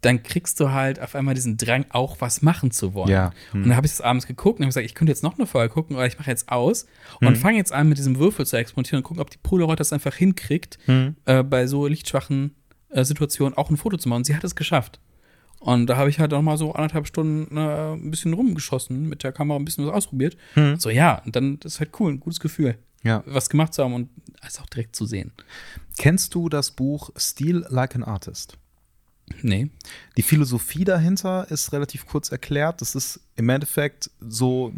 [0.00, 3.08] dann kriegst du halt auf einmal diesen Drang, auch was machen zu wollen.
[3.10, 3.32] Ja.
[3.52, 5.46] Und dann habe ich das abends geguckt und habe gesagt, ich könnte jetzt noch eine
[5.46, 6.86] Folge gucken, aber ich mache jetzt aus
[7.20, 7.36] und Mhm.
[7.36, 10.14] fange jetzt an, mit diesem Würfel zu exportieren und gucken, ob die Polaroid das einfach
[10.14, 11.16] hinkriegt, Mhm.
[11.24, 12.54] äh, bei so lichtschwachen
[13.02, 14.18] Situation auch ein Foto zu machen.
[14.18, 14.98] Und sie hat es geschafft.
[15.60, 19.22] Und da habe ich halt auch mal so anderthalb Stunden äh, ein bisschen rumgeschossen, mit
[19.24, 20.36] der Kamera ein bisschen was ausprobiert.
[20.54, 20.78] Hm.
[20.78, 23.22] So, ja, und dann das ist halt cool, ein gutes Gefühl, Ja.
[23.26, 24.08] was gemacht zu haben und
[24.46, 25.32] es auch direkt zu sehen.
[25.98, 28.56] Kennst du das Buch Steal Like an Artist?
[29.42, 29.68] Nee.
[30.16, 32.80] Die Philosophie dahinter ist relativ kurz erklärt.
[32.80, 34.72] Das ist im Endeffekt so,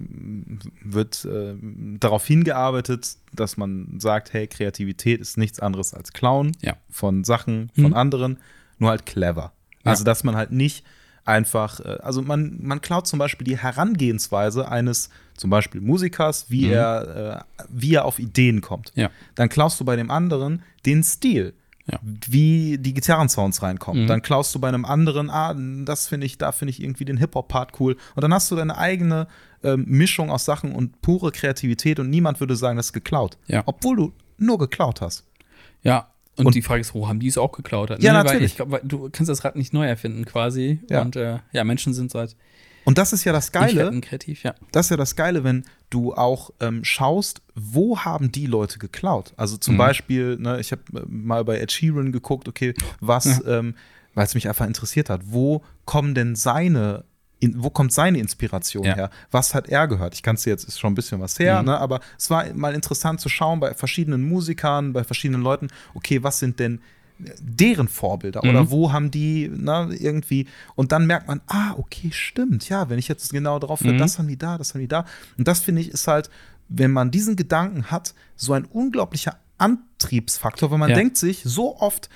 [0.82, 1.54] wird äh,
[2.00, 6.76] darauf hingearbeitet, dass man sagt, hey, Kreativität ist nichts anderes als Klauen Ja.
[6.88, 7.94] von Sachen von Mhm.
[7.94, 8.38] anderen,
[8.78, 9.52] nur halt clever.
[9.84, 9.90] Ja.
[9.92, 10.84] Also, dass man halt nicht
[11.24, 16.66] einfach, äh, also man, man klaut zum Beispiel die Herangehensweise eines zum Beispiel Musikers, wie,
[16.66, 16.72] Mhm.
[16.72, 18.92] er, äh, wie er auf Ideen kommt.
[18.94, 19.10] Ja.
[19.34, 21.54] Dann klaust du bei dem anderen den Stil
[21.86, 21.98] Ja.
[22.02, 24.04] wie die Gitarrensounds reinkommen.
[24.04, 24.06] Mhm.
[24.06, 27.16] Dann klaust du bei einem anderen, ah, das finde ich, da finde ich irgendwie den
[27.16, 27.96] Hip-Hop-Part cool.
[28.14, 29.26] Und dann hast du deine eigene
[29.62, 33.36] ähm, Mischung aus Sachen und pure Kreativität und niemand würde sagen, das ist geklaut.
[33.46, 33.62] Ja.
[33.66, 35.24] Obwohl du nur geklaut hast.
[35.82, 36.08] Ja.
[36.40, 37.90] Und, Und- die Frage ist, wo haben die es auch geklaut?
[37.90, 38.44] Ja, Weil natürlich.
[38.52, 40.80] ich glaube, du kannst das Rad nicht neu erfinden, quasi.
[40.90, 41.02] Ja.
[41.02, 42.34] Und äh, ja, Menschen sind seit
[42.84, 44.54] Und das ist ja das Geile, kreativ, ja.
[44.72, 49.32] das ist ja das Geile, wenn du auch ähm, schaust, wo haben die Leute geklaut?
[49.36, 49.78] Also zum Mhm.
[49.78, 53.74] Beispiel, ne, ich habe äh, mal bei Ed Sheeran geguckt, okay, was, ähm,
[54.14, 57.04] weil es mich einfach interessiert hat, wo kommen denn seine,
[57.40, 58.94] in, wo kommt seine Inspiration Ja.
[58.94, 59.10] her?
[59.30, 60.14] Was hat er gehört?
[60.14, 61.66] Ich kann es jetzt, ist schon ein bisschen was her, Mhm.
[61.68, 66.22] ne, aber es war mal interessant zu schauen bei verschiedenen Musikern, bei verschiedenen Leuten, okay,
[66.22, 66.80] was sind denn
[67.38, 68.48] deren Vorbilder Mhm.
[68.50, 72.98] oder wo haben die ne, irgendwie und dann merkt man, ah, okay, stimmt, ja, wenn
[72.98, 73.98] ich jetzt genau drauf höre, Mhm.
[73.98, 75.04] das haben die da, das haben die da.
[75.36, 76.30] Und das finde ich ist halt,
[76.68, 80.94] wenn man diesen Gedanken hat, so ein unglaublicher Antriebsfaktor, weil man Ja.
[80.96, 82.08] denkt sich so oft,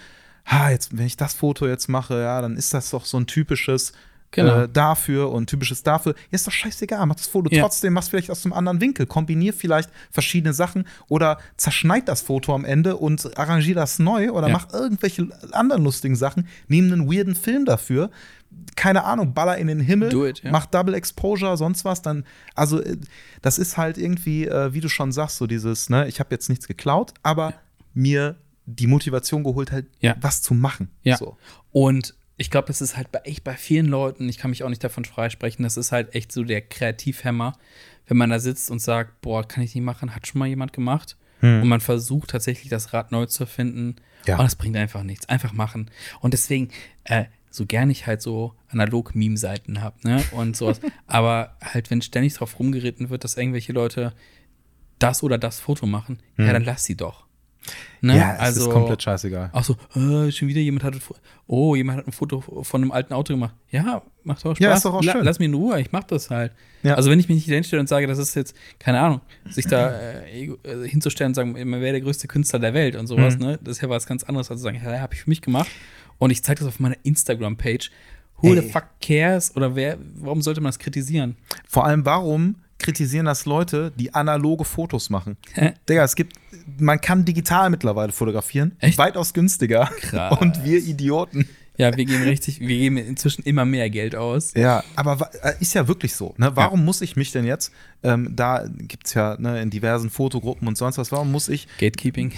[0.45, 3.27] ah, jetzt, wenn ich das Foto jetzt mache, ja, dann ist das doch so ein
[3.27, 3.93] typisches
[4.35, 4.63] Genau.
[4.63, 6.15] äh, dafür und typisches dafür.
[6.15, 7.63] Ja, ist doch scheißegal, mach das Foto Ja.
[7.63, 12.55] trotzdem, mach's vielleicht aus einem anderen Winkel, kombinier vielleicht verschiedene Sachen oder zerschneid das Foto
[12.55, 14.53] am Ende und arrangier das neu oder Ja.
[14.55, 18.11] mach irgendwelche anderen lustigen Sachen, nimm einen weirden Film dafür.
[18.77, 22.97] Keine Ahnung, baller in den Himmel, it, mach Double Exposure, sonst was, dann, also äh,
[23.43, 26.49] das ist halt irgendwie, äh, wie du schon sagst, so dieses, ne, ich habe jetzt
[26.49, 27.55] nichts geklaut, aber
[27.95, 30.15] mir die Motivation geholt, halt Ja.
[30.21, 30.89] was zu machen.
[31.03, 31.17] Ja.
[31.17, 31.37] So.
[31.73, 34.69] Und ich glaube, das ist halt bei, echt bei vielen Leuten, ich kann mich auch
[34.69, 37.57] nicht davon freisprechen, das ist halt echt so der Kreativhämmer,
[38.07, 40.73] wenn man da sitzt und sagt, boah, kann ich nicht machen, hat schon mal jemand
[40.73, 41.17] gemacht.
[41.61, 43.97] Und man versucht tatsächlich das Rad neu zu erfinden.
[44.27, 44.39] Ja.
[44.39, 45.29] Und das bringt einfach nichts.
[45.29, 45.91] Einfach machen.
[46.21, 46.71] Und deswegen,
[47.05, 50.25] äh, so gern ich halt so analog Meme-Seiten habe, ne?
[50.33, 50.81] Und sowas.
[51.07, 54.15] Aber halt, wenn ständig drauf rumgeritten wird, dass irgendwelche Leute
[54.99, 57.24] das oder das Foto machen, ja, dann lass sie doch.
[58.01, 58.17] Ne?
[58.19, 59.51] Ja, es ist komplett scheißegal.
[59.53, 60.95] Ach so, äh, schon wieder jemand hat,
[61.47, 63.55] oh, jemand hat ein Foto von einem alten Auto gemacht.
[63.71, 64.59] Ja, macht doch Spaß.
[64.63, 65.25] Ja, ist doch auch schön.
[65.25, 66.53] Lass mich in Ruhe, ich mach das halt.
[66.83, 66.95] Ja.
[66.95, 69.91] Also wenn ich mich nicht hinstelle und sage, das ist jetzt, keine Ahnung, sich da
[69.99, 73.43] äh, äh, hinzustellen und sagen, man wäre der größte Künstler der Welt und sowas, Mhm.
[73.45, 73.59] ne?
[73.63, 75.69] Das ist ja was ganz anderes, als zu sagen, ja, habe ich für mich gemacht.
[76.19, 77.91] Und ich zeige das auf meiner Instagram-Page.
[78.39, 79.57] Who the fuck cares?
[79.57, 81.37] Oder wer, warum sollte man das kritisieren?
[81.67, 85.37] Vor allem, warum kritisieren das Leute, die analoge Fotos machen?
[85.89, 86.35] Digga, es gibt,
[86.79, 88.77] man kann digital mittlerweile fotografieren.
[88.81, 88.99] Echt?
[88.99, 89.87] Weitaus günstiger.
[90.01, 90.39] Krass.
[90.41, 91.49] Und wir Idioten.
[91.77, 94.55] Ja, wir geben richtig, wir geben inzwischen immer mehr Geld aus.
[94.55, 96.33] Ja, aber äh, ist ja wirklich so.
[96.37, 96.53] Ne?
[96.55, 97.73] Warum muss ich mich denn jetzt,
[98.05, 101.67] ähm, da gibt es ja ne, in diversen Fotogruppen und sonst was, warum muss ich,
[101.79, 102.31] Gatekeeping.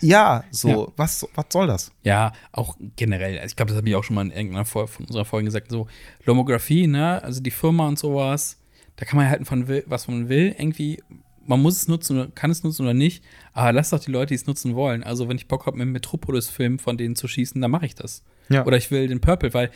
[0.00, 0.92] ja, so, Ja.
[0.96, 1.92] Was, was soll das?
[2.02, 3.38] Ja, auch generell.
[3.38, 5.44] Also ich glaube, das habe ich auch schon mal in irgendeiner Folge von unserer Folge
[5.44, 5.70] gesagt.
[5.70, 5.86] So,
[6.24, 8.58] Lomographie, ne, also die Firma und sowas,
[8.96, 10.54] da kann man halten von will, was man will.
[10.58, 11.02] Irgendwie,
[11.46, 13.24] man muss es nutzen, oder kann es nutzen oder nicht.
[13.52, 15.02] Aber lass doch die Leute, die es nutzen wollen.
[15.02, 17.94] Also, wenn ich Bock habe, mit einem Metropolis-Film von denen zu schießen, dann mache ich
[17.94, 18.22] das.
[18.48, 18.64] Ja.
[18.66, 19.70] Oder ich will den Purple, weil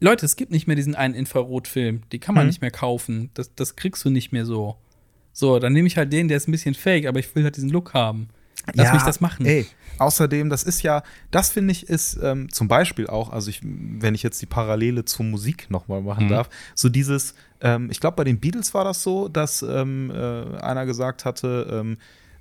[0.00, 2.02] Leute, es gibt nicht mehr diesen einen Infrarotfilm.
[2.12, 2.48] Die kann man Mhm.
[2.48, 3.30] nicht mehr kaufen.
[3.34, 4.76] Das, das kriegst du nicht mehr so.
[5.32, 7.56] So, dann nehme ich halt den, der ist ein bisschen fake, aber ich will halt
[7.56, 8.28] diesen Look haben.
[8.74, 9.46] Lass ja, mich das machen.
[9.46, 9.66] Ey,
[9.98, 14.14] außerdem, das ist ja, das finde ich ist ähm, zum Beispiel auch, also ich, wenn
[14.14, 16.30] ich jetzt die Parallele zur Musik nochmal machen Mhm.
[16.30, 20.58] darf, so dieses, ähm, ich glaube bei den Beatles war das so, dass ähm, äh,
[20.58, 21.98] einer gesagt hatte, ähm,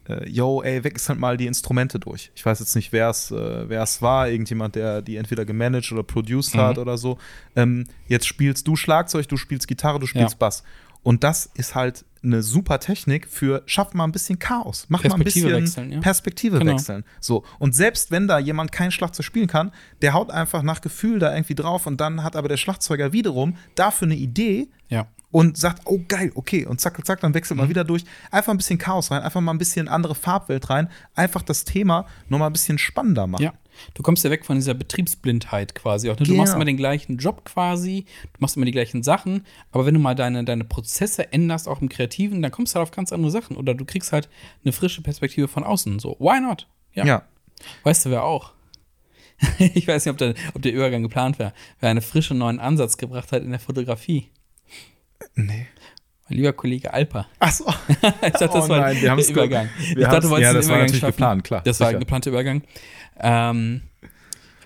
[0.07, 2.29] äh, yo, ey, wechselt mal die Instrumente durch.
[2.35, 5.91] Ich weiß jetzt nicht, wer es äh, wer es war, irgendjemand, der die entweder gemanagt
[5.91, 6.59] oder produced Mhm.
[6.59, 7.17] hat oder so.
[7.55, 10.37] Ähm, jetzt spielst du Schlagzeug, du spielst Gitarre, du spielst Ja.
[10.39, 10.63] Bass.
[11.01, 14.85] Und das ist halt eine super Technik für, schaff mal ein bisschen Chaos.
[14.89, 15.99] Mach mal ein bisschen wechseln, ja.
[16.01, 16.73] Perspektive Genau.
[16.73, 17.03] wechseln.
[17.19, 17.43] So.
[17.59, 21.33] Und selbst wenn da jemand kein Schlagzeug spielen kann, der haut einfach nach Gefühl da
[21.33, 25.07] irgendwie drauf und dann hat aber der Schlagzeuger wiederum dafür eine Idee Ja.
[25.31, 27.63] und sagt, oh geil, okay, und zack, zack, dann wechselt Mhm.
[27.63, 28.03] mal wieder durch.
[28.31, 32.05] Einfach ein bisschen Chaos rein, einfach mal ein bisschen andere Farbwelt rein, einfach das Thema
[32.29, 33.43] nochmal ein bisschen spannender machen.
[33.43, 33.53] Ja.
[33.93, 36.15] Du kommst ja weg von dieser Betriebsblindheit quasi auch.
[36.17, 36.23] Ne?
[36.25, 36.37] Du Genau.
[36.43, 39.99] machst immer den gleichen Job quasi, du machst immer die gleichen Sachen, aber wenn du
[39.99, 43.31] mal deine, deine Prozesse änderst, auch im Kreativen, dann kommst du halt auf ganz andere
[43.31, 43.57] Sachen.
[43.57, 44.29] Oder du kriegst halt
[44.63, 45.99] eine frische Perspektive von außen.
[45.99, 46.67] So, why not?
[46.93, 47.23] ja.
[47.83, 48.53] Weißt du, wer auch?
[49.59, 52.97] ich weiß nicht, ob der, ob der Übergang geplant war, wer einen frischen neuen Ansatz
[52.97, 54.29] gebracht hat in der Fotografie.
[55.35, 55.67] Nee.
[56.27, 57.27] Mein lieber Kollege Alper.
[57.39, 57.65] Ach so.
[57.89, 59.69] ich dachte, das Oh war nein, wir der Übergang.
[59.77, 61.11] wir ich dachte, du wolltest ja, den das war Übergang natürlich schaffen.
[61.11, 61.99] geplant, klar, Das war ein sicher.
[61.99, 62.61] geplanter Übergang.
[63.19, 63.81] Ähm,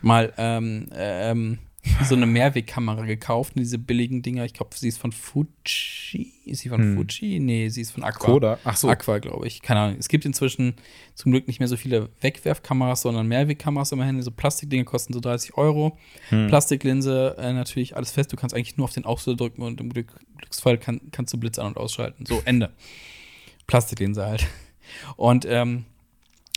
[0.02, 1.60] mal ähm, ähm,
[2.04, 4.44] so eine Mehrwegkamera gekauft, diese billigen Dinger.
[4.46, 6.34] Ich glaube, sie ist von Fuji.
[6.46, 6.96] Ist sie von Hm.
[6.98, 7.40] Fuji?
[7.40, 8.26] Nee, sie ist von Aqua.
[8.26, 8.60] Koda.
[8.64, 8.90] Ach so.
[8.90, 9.62] Aqua, glaube ich.
[9.62, 9.98] Keine Ahnung.
[10.00, 10.76] Es gibt inzwischen
[11.16, 14.22] zum Glück nicht mehr so viele Wegwerfkameras, sondern Mehrwegkameras immerhin.
[14.22, 15.98] So Plastikdinge kosten so 30 Euro.
[16.30, 16.48] Hm.
[16.48, 18.32] Plastiklinse, äh, natürlich alles fest.
[18.34, 21.38] Du kannst eigentlich nur auf den Auslöser drücken und im Glück, Glücksfall kann, kannst du
[21.38, 22.26] Blitz an- und ausschalten.
[22.26, 22.72] So, Ende.
[23.68, 24.48] Plastiklinse halt.
[25.16, 25.86] Und ähm,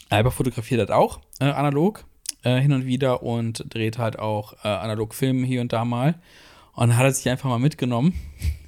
[0.09, 2.05] Alba fotografiert das auch äh, analog
[2.43, 6.15] äh, hin und wieder und dreht halt auch äh, analog Filme hier und da mal.
[6.75, 8.15] Und dann hat er sich einfach mal mitgenommen.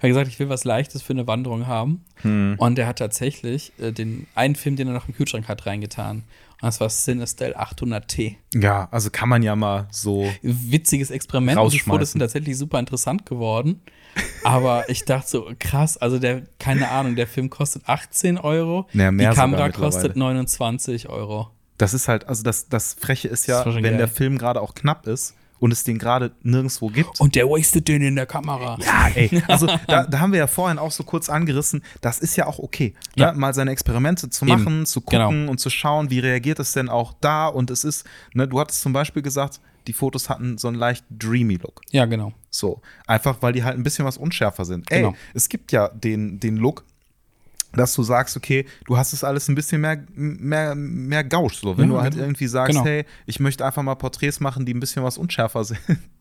[0.00, 2.02] Hat gesagt, ich will was Leichtes für eine Wanderung haben.
[2.22, 2.54] Hm.
[2.56, 6.24] Und er hat tatsächlich äh, den einen Film, den er noch im Kühlschrank hat, reingetan.
[6.62, 8.36] Und das war Cinestel 800T.
[8.54, 10.26] Ja, also kann man ja mal so.
[10.40, 11.60] Witziges Experiment.
[11.72, 11.78] Die.
[11.78, 13.82] Fotos sind tatsächlich super interessant geworden.
[14.44, 18.88] Aber ich dachte so, krass, also der, keine Ahnung, der Film kostet 18 Euro.
[18.94, 21.50] Mehr die Kamera kostet 29 Euro.
[21.78, 23.96] Das ist halt, also das, das Freche ist ja, schon wenn geil.
[23.98, 27.18] der Film gerade auch knapp ist und es den gerade nirgendwo gibt.
[27.20, 28.78] Und der wastet den in der Kamera.
[28.84, 32.36] Ja, ey, also da, da haben wir ja vorhin auch so kurz angerissen, das ist
[32.36, 33.32] ja auch okay, Ja.
[33.32, 33.38] ne?
[33.38, 34.62] mal seine Experimente zu Eben.
[34.64, 35.50] machen, zu gucken Genau.
[35.50, 38.82] und zu schauen, wie reagiert es denn auch da und es ist, ne, du hattest
[38.82, 41.80] zum Beispiel gesagt, die Fotos hatten so einen leicht dreamy Look.
[41.90, 42.32] Ja, genau.
[42.50, 44.90] So, einfach weil die halt ein bisschen was unschärfer sind.
[44.90, 45.14] Ey, Genau.
[45.32, 46.84] es gibt ja den, den Look,
[47.76, 51.56] dass du sagst, okay, du hast es alles ein bisschen mehr, mehr, mehr Gausch.
[51.58, 52.24] So, wenn Ja, du halt genau.
[52.26, 52.84] irgendwie sagst, Genau.
[52.84, 55.78] hey, ich möchte einfach mal Porträts machen, die ein bisschen was unschärfer sind.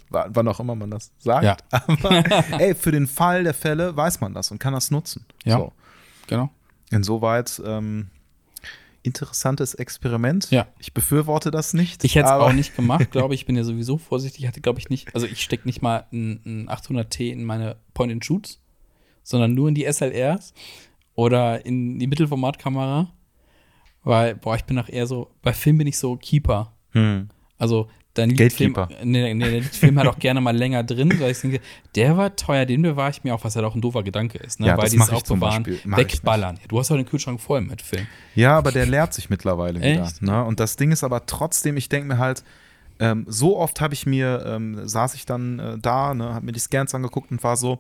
[0.10, 1.44] Wa- Wann auch immer man das sagt.
[1.44, 1.58] Ja.
[1.72, 5.26] Aber ey, für den Fall der Fälle weiß man das und kann das nutzen.
[5.44, 5.58] Ja.
[5.58, 5.74] So.
[6.28, 6.50] Genau.
[6.91, 8.10] Insoweit ähm,
[9.04, 10.50] interessantes Experiment.
[10.52, 10.68] Ja.
[10.80, 12.04] Ich befürworte das nicht.
[12.04, 13.41] Ich hätte es auch nicht gemacht, glaube ich.
[13.41, 14.41] Ich bin ja sowieso vorsichtig.
[14.41, 17.76] Ich hatte, glaube ich, nicht, also ich stecke nicht mal ein, ein 800T in meine
[17.94, 18.60] Point-and-Shoots,
[19.24, 20.54] sondern nur in die SLRs
[21.15, 23.12] oder in die Mittelformatkamera.
[24.04, 26.73] Weil, boah, ich bin auch eher so, bei Film bin ich so Keeper.
[26.91, 27.30] Hm.
[27.58, 29.04] Also, dein Liedfilm, Gatekeeper.
[29.06, 31.60] nee, nee, der Liedfilm hat auch gerne mal länger drin, weil ich denke,
[31.95, 34.60] der war teuer, den bewahre ich mir auch, was halt auch ein doofer Gedanke ist,
[34.60, 34.67] ne?
[34.67, 35.86] Ja, weil mach ich zum nicht.
[35.86, 36.58] wegballern.
[36.58, 38.08] Ja, du hast doch den Kühlschrank voll mit Film.
[38.36, 40.10] Ja, aber der leert sich mittlerweile wieder.
[40.21, 40.43] Ne?
[40.43, 42.43] Und das Ding ist aber trotzdem, ich denke mir halt,
[42.99, 46.51] ähm, so oft habe ich mir, ähm, saß ich dann äh, da, ne, habe mir
[46.54, 47.80] die Scans angeguckt und war so,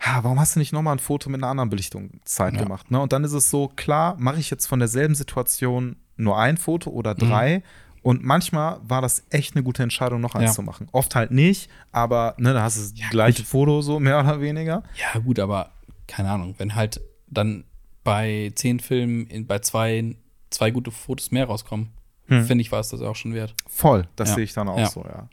[0.00, 2.62] ha, warum hast du nicht nochmal ein Foto mit einer anderen Belichtungszeit Ja.
[2.62, 2.90] gemacht?
[2.90, 3.00] Ne?
[3.00, 6.90] Und dann ist es so, klar, mache ich jetzt von derselben Situation nur ein Foto
[6.90, 7.62] oder drei.
[8.02, 10.46] Und manchmal war das echt eine gute Entscheidung, noch eins Mhm.
[10.46, 10.52] Ja.
[10.52, 10.88] zu machen.
[10.92, 14.82] Oft halt nicht, aber ne, da hast du das gleiche Foto, so mehr oder weniger.
[14.96, 15.70] Ja, gut, aber
[16.06, 17.64] keine Ahnung, wenn halt dann
[18.02, 20.16] bei zehn Filmen in, bei zwei,
[20.48, 21.90] zwei gute Fotos mehr rauskommen,
[22.28, 22.46] Hm.
[22.46, 23.54] finde ich, war es das auch schon wert.
[23.68, 24.34] Voll, das Ja.
[24.36, 24.86] sehe ich dann auch Ja.
[24.86, 25.28] so, ja.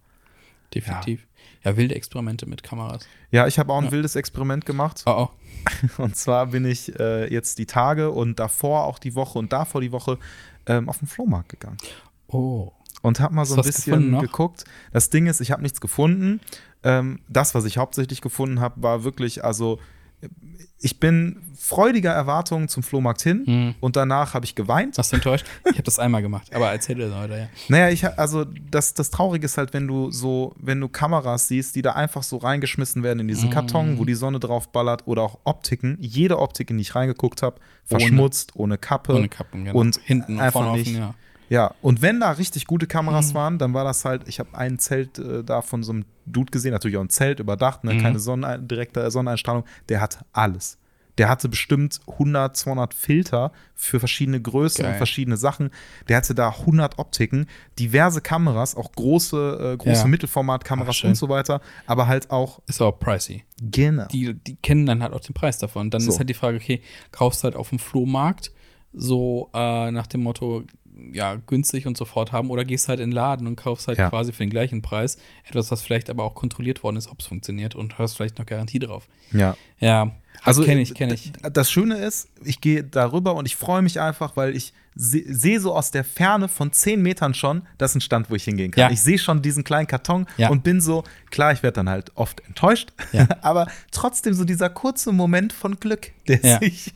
[0.73, 1.26] Definitiv.
[1.67, 3.06] Ja, wilde Experimente mit Kameras.
[3.30, 3.91] Ja, ich habe auch ein Ja.
[3.91, 5.03] wildes Experiment gemacht.
[5.06, 5.30] Oh, oh.
[6.01, 9.82] Und zwar bin ich äh, jetzt die Tage und davor auch die Woche und davor
[9.82, 10.17] die Woche
[10.65, 11.75] ähm, auf den Flohmarkt gegangen.
[12.27, 12.71] Oh.
[13.01, 14.63] Und habe mal so ein bisschen geguckt.
[14.93, 16.39] Das Ding ist, ich habe nichts gefunden.
[16.84, 19.77] Ähm, das, was ich hauptsächlich gefunden habe, war wirklich, also
[20.80, 23.75] ich bin freudiger Erwartungen zum Flohmarkt hin Hm.
[23.80, 24.97] und danach habe ich geweint.
[24.97, 25.45] Hast du enttäuscht?
[25.65, 27.47] Ich habe das einmal gemacht, aber erzähl das heute, ja.
[27.67, 31.75] Naja, ich, also das, das Traurige ist halt, wenn du so, wenn du Kameras siehst,
[31.75, 33.53] die da einfach so reingeschmissen werden in diesen Mm.
[33.53, 35.97] Karton, wo die Sonne drauf ballert oder auch Optiken.
[35.99, 39.13] Jede Optik, in die ich reingeguckt habe, verschmutzt, ohne, Kappe.
[39.15, 39.77] Ohne Kappen, genau.
[39.80, 40.88] Und hinten und einfach vorne nicht.
[40.89, 41.13] offen, ja.
[41.49, 43.36] Ja, und wenn da richtig gute Kameras Mhm.
[43.38, 46.51] waren, dann war das halt, ich habe ein Zelt äh, da von so einem Dude
[46.51, 48.01] gesehen, natürlich auch ein Zelt überdacht, ne, Mhm.
[48.01, 50.77] keine Sonnenein direkte Sonneneinstrahlung, der hatte alles.
[51.17, 54.91] Der hatte bestimmt 100, 200 Filter für verschiedene Größen Geil.
[54.91, 55.71] und verschiedene Sachen.
[56.07, 57.47] Der hatte da 100 Optiken,
[57.79, 60.07] diverse Kameras, auch große, äh, große Ja.
[60.07, 63.45] Mittelformatkameras und so weiter, aber halt auch Ist aber pricey.
[63.60, 64.05] genau.
[64.10, 65.89] Die, die kennen dann halt auch den Preis davon.
[65.89, 66.12] Dann So.
[66.12, 66.81] ist halt die Frage, okay,
[67.12, 68.51] kaufst du halt auf dem Flohmarkt
[68.93, 70.63] so äh, nach dem Motto,
[71.13, 74.10] ja, günstig und sofort haben oder gehst halt in den Laden und kaufst halt Ja.
[74.10, 77.27] quasi für den gleichen Preis etwas, was vielleicht aber auch kontrolliert worden ist, ob es
[77.27, 79.07] funktioniert und hast vielleicht noch Garantie drauf.
[79.31, 79.55] Ja.
[79.79, 80.12] Ja,
[80.43, 81.31] Also kenne ich, kenne ich.
[81.53, 85.60] Das Schöne ist, ich gehe darüber und ich freue mich einfach, weil ich se- sehe
[85.60, 88.71] so aus der Ferne von 10 Metern schon, das ist ein Stand, wo ich hingehen
[88.71, 88.81] kann.
[88.81, 88.89] Ja.
[88.91, 90.49] Ich sehe schon diesen kleinen Karton Ja.
[90.49, 93.27] und bin so, klar, ich werde dann halt oft enttäuscht, Ja.
[93.41, 96.91] aber trotzdem so dieser kurze Moment von Glück, der sich.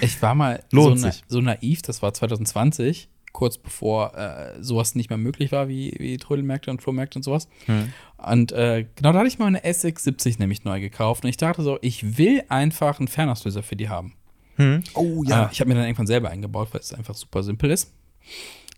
[0.00, 5.10] Ich war mal so, na, so naiv, das war 2020, kurz bevor äh, sowas nicht
[5.10, 7.46] mehr möglich war, wie, wie Trödelmärkte und Flohmärkte und sowas.
[7.66, 7.92] Hm.
[8.16, 11.22] Und äh, genau da hatte ich mal eine SX70 nämlich neu gekauft.
[11.22, 14.14] Und ich dachte so, ich will einfach einen Fernauslöser für die haben.
[14.56, 14.82] Hm.
[14.94, 17.94] Oh Äh, ich habe mir dann irgendwann selber eingebaut, weil es einfach super simpel ist.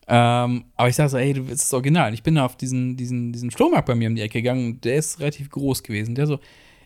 [0.06, 2.12] Ähm, aber ich sage so, ey, du willst das Original.
[2.12, 4.84] Ich bin da auf diesen, diesen, diesen Flohmarkt bei mir um die Ecke gegangen und
[4.84, 6.14] der ist relativ groß gewesen.
[6.14, 6.38] Der so,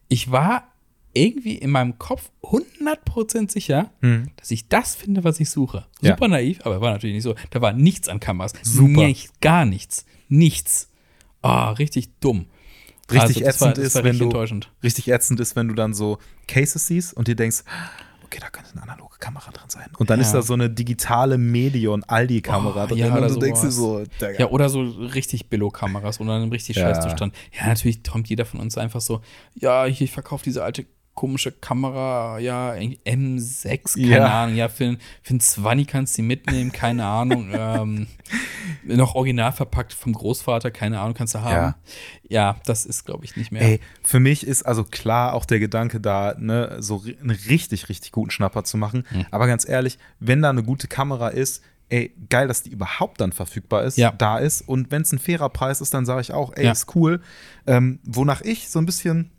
[0.06, 0.68] ich war
[1.14, 4.30] irgendwie in meinem Kopf 100% sicher, Hm.
[4.36, 5.86] dass ich das finde, was ich suche.
[6.00, 6.12] Ja.
[6.12, 7.34] Super naiv, aber war natürlich nicht so.
[7.50, 8.52] Da war nichts an Kameras.
[8.62, 9.06] Super.
[9.06, 10.04] Nicht, gar nichts.
[10.28, 10.90] Nichts.
[11.42, 12.46] Ah, richtig dumm.
[13.10, 14.70] Richtig Also, war- ätzend das ist, war wenn du enttäuschend.
[14.82, 17.62] richtig ätzend ist, wenn du dann so Cases siehst und dir denkst,
[18.24, 19.88] okay, da könnte eine analoge Kamera drin sein.
[19.98, 20.26] Und dann Ja.
[20.26, 23.60] ist da so eine digitale Medion Aldi Kamera Oh, drin ja, und oder du denkst
[23.60, 24.08] dir sowas.
[24.20, 24.40] so, Digga.
[24.40, 26.84] Ja, oder so richtig Billo-Kameras oder in einem richtig Ja.
[26.94, 27.34] Scheißzustand.
[27.52, 29.20] Ja, natürlich kommt jeder von uns einfach so,
[29.54, 34.42] ja, hier, ich verkaufe diese alte komische Kamera, ja, irgendwie M6, keine Ja.
[34.42, 38.06] Ahnung, ja, für, für ein 20 kannst du die mitnehmen, keine Ahnung, ähm,
[38.84, 41.74] noch original verpackt vom Großvater, keine Ahnung, kannst du haben.
[42.28, 43.62] Ja, das ist, glaube ich, nicht mehr.
[43.62, 48.12] Ey, für mich ist also klar auch der Gedanke da, ne, so einen richtig, richtig
[48.12, 49.04] guten Schnapper zu machen.
[49.10, 49.26] Hm.
[49.30, 53.32] Aber ganz ehrlich, wenn da eine gute Kamera ist, ey, geil, dass die überhaupt dann
[53.32, 54.10] verfügbar ist, Ja.
[54.10, 54.62] da ist.
[54.62, 56.72] Und wenn es ein fairer Preis ist, dann sage ich auch, ey, Ja.
[56.72, 57.20] ist cool.
[57.66, 59.30] Ähm, wonach ich so ein bisschen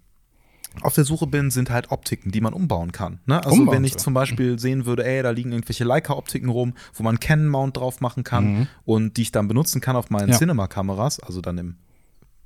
[0.82, 3.20] auf der Suche bin, sind halt Optiken, die man umbauen kann.
[3.26, 3.44] Ne?
[3.44, 7.04] Also Umbauen wenn ich zum Beispiel sehen würde, ey, da liegen irgendwelche Leica-Optiken rum, wo
[7.04, 10.32] man Canon-Mount drauf machen kann und die ich dann benutzen kann auf meinen Mhm.
[10.32, 10.38] Ja.
[10.38, 11.76] Cinema-Kameras, also dann im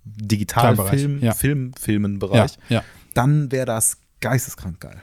[0.04, 1.34] Kleinbereich, Digitalfilm, ja.
[1.34, 2.84] Film, Filmen-Bereich, ja.
[3.14, 5.02] dann wäre das geisteskrank geil.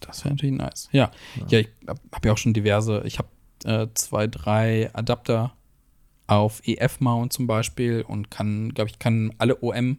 [0.00, 0.88] Das wäre natürlich nice.
[0.92, 1.10] Ja,
[1.48, 1.58] ja.
[1.58, 3.28] ich habe hab ja auch schon diverse, ich habe
[3.64, 5.52] äh, zwei, drei Adapter
[6.26, 9.98] auf EF-Mount zum Beispiel und kann, glaube ich, kann alle Hm.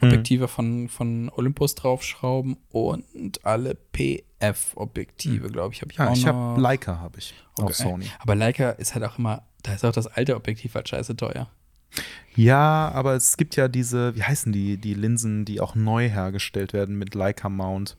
[0.00, 6.24] OM-Objektive von, von Olympus draufschrauben und alle PF-Objektive, glaube ich, habe ich Ja, auch ich
[6.26, 6.32] noch.
[6.34, 7.82] habe Leica, habe ich auf Okay.
[7.82, 8.06] Sony.
[8.18, 11.48] Aber Leica ist halt auch immer, da ist auch das alte Objektiv halt scheiße teuer.
[12.34, 16.72] Ja, aber es gibt ja diese, wie heißen die, die Linsen, die auch neu hergestellt
[16.72, 17.96] werden mit Leica-Mount.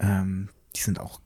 [0.00, 1.20] Ähm, die sind auch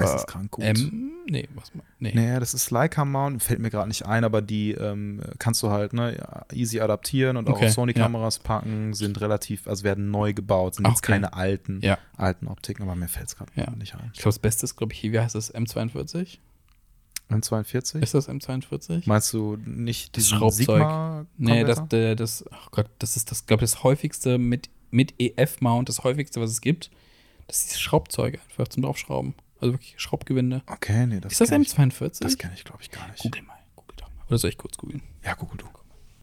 [0.00, 0.64] geisteskrank gut.
[0.64, 2.12] M, nee, was mal, nee.
[2.14, 5.70] Naja, das ist Leica Mount, fällt mir gerade nicht ein, aber die ähm, kannst du
[5.70, 10.10] halt ne, ja, easy adaptieren und auch Okay, auf Sony-Kameras packen, sind relativ, also werden
[10.10, 11.12] neu gebaut, sind jetzt okay.
[11.12, 11.98] keine alten, Ja.
[12.16, 13.70] alten Optiken, aber mir fällt es gerade Ja.
[13.70, 14.10] nicht ein.
[14.12, 16.38] Ich glaube, das Beste ist, glaube ich, wie heißt das, M42?
[17.30, 18.00] M42?
[18.02, 19.02] Ist das M42?
[19.06, 20.66] Meinst du nicht Das Schraubzeug.
[20.66, 21.26] Sigma?
[21.38, 25.14] Nee, das, der, das, ach Gott, das ist das, glaube ich, das häufigste mit, mit
[25.18, 26.90] EF-Mount, das häufigste, was es gibt.
[27.46, 29.34] Das ist dieses Schraubzeug einfach zum Draufschrauben.
[29.62, 30.62] Also wirklich Schraubgewinde.
[30.66, 32.20] Okay, nee, das ist das kenn ich, M42?
[32.20, 33.22] Das kenne ich, glaube ich, gar nicht.
[33.22, 33.56] Google mal.
[33.76, 34.24] Google doch mal.
[34.26, 35.02] Oder soll ich kurz googeln?
[35.24, 35.66] Ja, google du.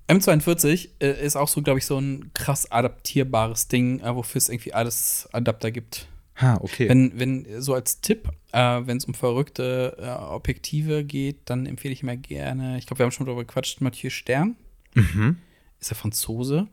[0.09, 4.49] M42 äh, ist auch so, glaube ich, so ein krass adaptierbares Ding, äh, wofür es
[4.49, 6.07] irgendwie alles Adapter gibt.
[6.35, 6.89] Ha, okay.
[6.89, 11.93] Wenn, wenn, so als Tipp, äh, wenn es um verrückte äh, Objektive geht, dann empfehle
[11.93, 14.55] ich immer gerne, ich glaube, wir haben schon darüber gequatscht, Mathieu Stern.
[14.95, 15.37] mhm.
[15.79, 16.67] Ist er Franzose?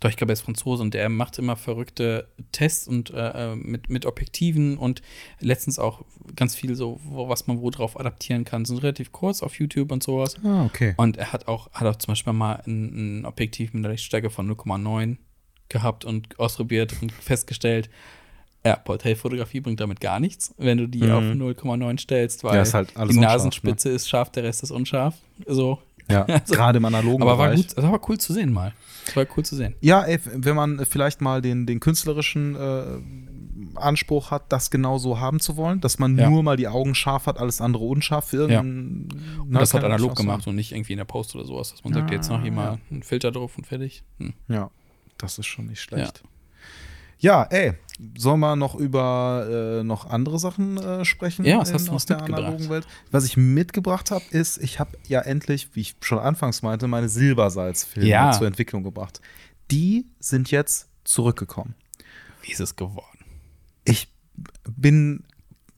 [0.00, 3.56] Doch, ich glaube, er ist Franzose und der macht immer verrückte Tests und äh, äh,
[3.56, 5.02] mit, mit Objektiven und
[5.40, 6.04] letztens auch
[6.36, 8.64] ganz viel so, wo, was man wo drauf adaptieren kann.
[8.64, 10.36] Sind relativ kurz auf YouTube und sowas.
[10.42, 10.94] Ah, okay.
[10.96, 14.30] Und er hat auch, hat auch zum Beispiel mal ein, ein Objektiv mit einer Lichtstärke
[14.30, 15.18] von 0,9
[15.68, 17.90] gehabt und ausprobiert und festgestellt,
[18.64, 21.10] ja, Porträtfotografie bringt damit gar nichts, wenn du die Mhm.
[21.12, 25.14] auf 0,9 stellst, weil Ja, halt die unscharf, Nasenspitze ist scharf, der Rest ist unscharf.
[25.46, 25.78] So.
[26.10, 27.68] Ja, Also- gerade im analogen Aber war Bereich.
[27.68, 28.72] gut, das war cool zu sehen mal.
[29.06, 29.74] Das war cool zu sehen.
[29.80, 35.20] Ja, ey, wenn man vielleicht mal den, den künstlerischen äh, Anspruch hat, das genau so
[35.20, 36.28] haben zu wollen, dass man Ja.
[36.30, 39.08] nur mal die Augen scharf hat, alles andere unscharf für irgendeinen.
[39.40, 41.92] Und das hat analog gemacht und nicht irgendwie in der Post oder sowas, dass man
[41.92, 44.02] sagt, Ah, jetzt noch hier mal einen Filter drauf und fertig.
[44.18, 44.34] Hm.
[44.48, 44.70] Ja,
[45.18, 46.22] das ist schon nicht schlecht.
[46.24, 46.30] Ja,
[47.22, 47.74] ey,
[48.16, 51.92] sollen wir noch über äh, noch andere Sachen äh, sprechen Ja, was in- hast du
[51.92, 52.86] aus der analogen Welt?
[53.10, 57.08] Was ich mitgebracht habe, ist, ich habe ja endlich, wie ich schon anfangs meinte, meine
[57.08, 58.32] Silbersalzfilme Ja.
[58.32, 59.20] zur Entwicklung gebracht.
[59.70, 61.74] Die sind jetzt zurückgekommen.
[62.42, 63.06] Wie ist es geworden?
[63.84, 64.08] Ich
[64.68, 65.24] bin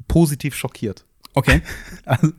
[0.09, 1.05] positiv schockiert.
[1.35, 1.63] Okay.
[2.05, 2.33] Also,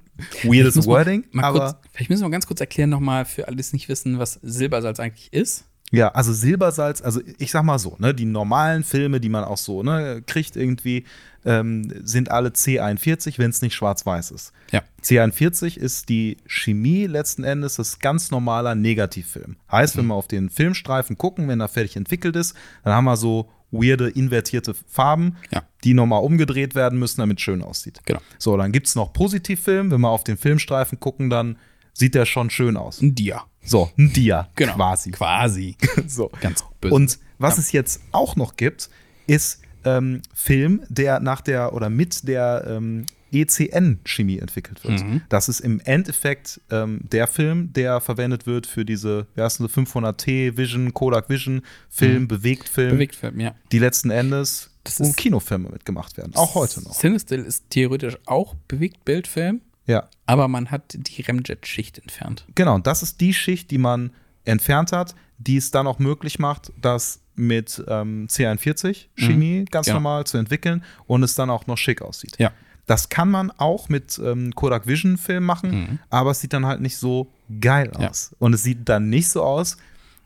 [0.43, 3.73] weirdes Wording, aber kurz, vielleicht müssen wir ganz kurz erklären nochmal für alle, die es
[3.73, 5.65] nicht wissen, was Silbersalz eigentlich ist.
[5.93, 9.57] Ja, also Silbersalz, also ich sag mal so, ne, die normalen Filme, die man auch
[9.57, 11.05] so ne, kriegt irgendwie,
[11.45, 14.53] ähm, sind alle C41, wenn es nicht schwarz-weiß ist.
[14.71, 14.81] Ja.
[15.03, 19.57] C41 ist die Chemie letzten Endes, das ist ganz normaler Negativfilm.
[19.71, 19.99] Heißt, Mhm.
[19.99, 23.49] wenn wir auf den Filmstreifen gucken, wenn er fertig entwickelt ist, dann haben wir so
[23.71, 25.63] weirde invertierte Farben, Ja.
[25.83, 27.99] die nochmal umgedreht werden müssen, damit es schön aussieht.
[28.05, 28.21] Genau.
[28.37, 29.91] So, dann gibt es noch Positivfilm.
[29.91, 31.57] Wenn wir auf den Filmstreifen gucken, dann
[31.93, 33.01] sieht der schon schön aus.
[33.01, 33.43] Ein Dia.
[33.63, 34.75] So, ein Dia Genau.
[34.75, 35.11] quasi.
[35.11, 35.77] Quasi.
[36.07, 36.29] So.
[36.41, 36.93] Ganz böse.
[36.93, 37.61] Und was Ja.
[37.61, 38.89] es jetzt auch noch gibt,
[39.27, 45.01] ist ähm, Film, der nach der oder mit der ähm, ECN-Chemie entwickelt wird.
[45.03, 45.21] Mhm.
[45.29, 49.71] Das ist im Endeffekt ähm, der Film, der verwendet wird für diese wie heißt das,
[49.71, 53.55] 500T Vision, Kodak Vision Film, Bewegtfilm, Bewegtfilm, ja.
[53.71, 56.33] die letzten Endes Das ist- Kinofilme mitgemacht werden.
[56.35, 56.97] Auch heute noch.
[56.97, 62.45] Cinestill ist theoretisch auch Bewegtbildfilm, Ja, aber man hat die Remjet-Schicht entfernt.
[62.55, 62.75] genau.
[62.75, 64.11] Und das ist die Schicht, die man
[64.45, 69.97] entfernt hat, die es dann auch möglich macht, das mit ähm, C41 Chemie ganz genau.
[69.97, 72.35] normal zu entwickeln und es dann auch noch schick aussieht.
[72.39, 72.51] Ja.
[72.85, 76.81] Das kann man auch mit ähm, Kodak Vision Film machen, aber es sieht dann halt
[76.81, 77.31] nicht so
[77.61, 78.01] geil Mhm.
[78.01, 78.09] Ja.
[78.09, 78.35] aus.
[78.39, 79.77] Und es sieht dann nicht so aus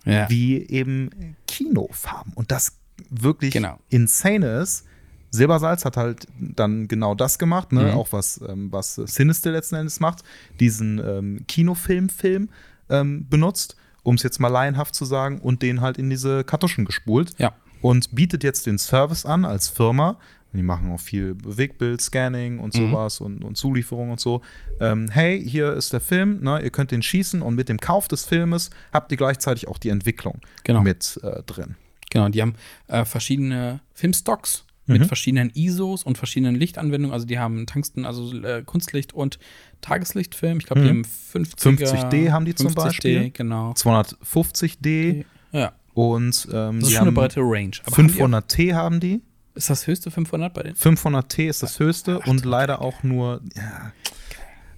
[0.05, 0.30] Ja.
[0.30, 2.34] wie eben Kinofarben.
[2.34, 2.74] Und das
[3.10, 3.80] wirklich Genau.
[3.89, 4.86] insane ist.
[5.30, 7.84] Silbersalz hat halt dann genau das gemacht, ne?
[7.84, 7.89] Mhm.
[7.91, 10.23] auch was, ähm, was Sinister letzten Endes macht,
[10.59, 12.49] diesen ähm, Kinofilm-Film
[12.89, 16.86] ähm, benutzt, um es jetzt mal laienhaft zu sagen, und den halt in diese Kartuschen
[16.86, 17.53] gespult Ja.
[17.82, 20.17] und bietet jetzt den Service an als Firma.
[20.53, 22.89] Die machen auch viel Bewegbild, Scanning und Mhm.
[22.89, 24.41] sowas und, und Zulieferung und so.
[24.80, 26.61] Ähm, hey, hier ist der Film, ne?
[26.63, 29.89] ihr könnt den schießen und mit dem Kauf des Filmes habt ihr gleichzeitig auch die
[29.89, 30.82] Entwicklung Genau.
[30.82, 31.75] mit äh, drin.
[32.09, 32.55] Genau, die haben
[32.88, 37.14] äh, verschiedene Filmstocks mit verschiedenen ISOs und verschiedenen Lichtanwendungen.
[37.14, 39.38] Also die haben Tungsten, also äh, Kunstlicht und
[39.82, 40.60] Tageslichtfilm.
[40.60, 43.30] Ich glaube, die haben 50er, 50D haben die zum 50D, Beispiel.
[43.32, 43.72] genau.
[43.74, 47.72] 250D Ja, und ähm, das ist die schon eine haben breite Range.
[47.86, 49.22] Aber haben die 500T haben die.
[49.22, 50.76] auch- ist das höchste 500 bei denen?
[50.76, 53.92] 500T ist das höchste und leider auch nur, ja,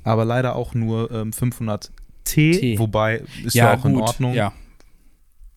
[0.03, 1.89] aber leider auch nur ähm, 500T,
[2.24, 2.80] T.
[2.80, 4.34] wobei ist ja, auch in Ordnung.
[4.34, 4.53] Ja,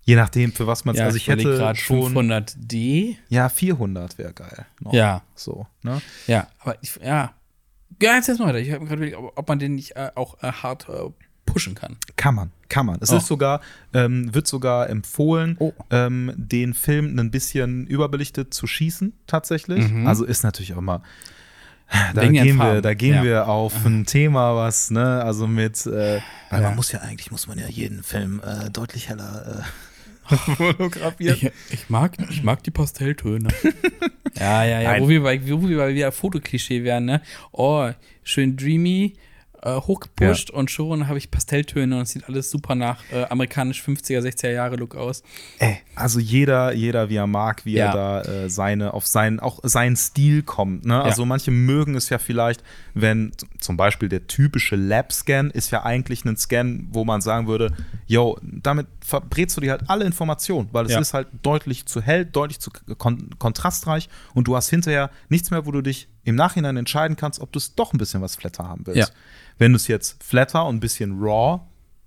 [0.05, 0.99] Je nachdem, für was man es.
[0.99, 2.13] ja also ich hätte schon.
[2.15, 3.17] 500D.
[3.29, 4.67] Ja, 400 wäre geil.
[4.81, 4.93] noch.
[4.93, 5.23] Ja.
[5.35, 6.01] So, ne?
[6.27, 7.33] Ja, aber ich, ja.
[8.01, 8.59] Ja, jetzt erstmal weiter.
[8.59, 11.11] Ich habe gerade überlegt, ob, man den nicht äh, auch äh, hart äh,
[11.47, 11.97] pushen kann.
[12.17, 12.99] Kann man, kann man.
[13.01, 13.19] Es Oh.
[13.19, 13.61] ist sogar,
[13.95, 15.73] ähm, wird sogar empfohlen, Oh.
[15.91, 19.89] ähm, den Film ein bisschen überbelichtet zu schießen, tatsächlich.
[19.89, 20.07] Mhm.
[20.09, 21.03] Also ist natürlich auch mal.
[22.15, 23.23] Da gehen, wir, da gehen Ja.
[23.23, 26.69] wir auf ein Thema, was, ne, also mit, äh, weil Ja.
[26.69, 29.63] man muss ja eigentlich, muss man ja jeden Film äh, deutlich heller äh,
[30.57, 31.37] fotografieren.
[31.41, 33.49] Ich, ich, mag, ich mag die Pastelltöne.
[34.39, 34.93] ja, ja, ja.
[34.93, 35.03] Nein.
[35.03, 37.23] Wo wir, bei, wo wir bei wieder Fotoklischee wären, ne?
[37.53, 37.91] Oh,
[38.23, 39.14] schön dreamy,
[39.64, 43.81] äh, hochgepusht und schon habe ich Pastelltöne und es sieht alles super nach äh, amerikanisch
[43.83, 45.23] 50er, 60er Jahre Look aus.
[45.61, 47.87] Ey, also jeder, jeder, wie er mag, wie Ja.
[47.87, 50.85] er da äh, seine, auf seinen, auch seinen Stil kommt.
[50.85, 51.01] Ne?
[51.01, 52.64] Also manche mögen es ja vielleicht,
[52.95, 57.73] wenn zum Beispiel der typische Lab-Scan ist ja eigentlich ein Scan, wo man sagen würde,
[58.09, 61.01] yo, damit verbrätst du dir halt alle Informationen, weil es Ja.
[61.01, 65.67] ist halt deutlich zu hell, deutlich zu kon kontrastreich und du hast hinterher nichts mehr,
[65.67, 68.67] wo du dich im Nachhinein entscheiden kannst, ob du es doch ein bisschen was flatter
[68.69, 68.99] haben willst.
[68.99, 69.07] Ja.
[69.59, 71.61] Wenn du es jetzt flatter und ein bisschen raw,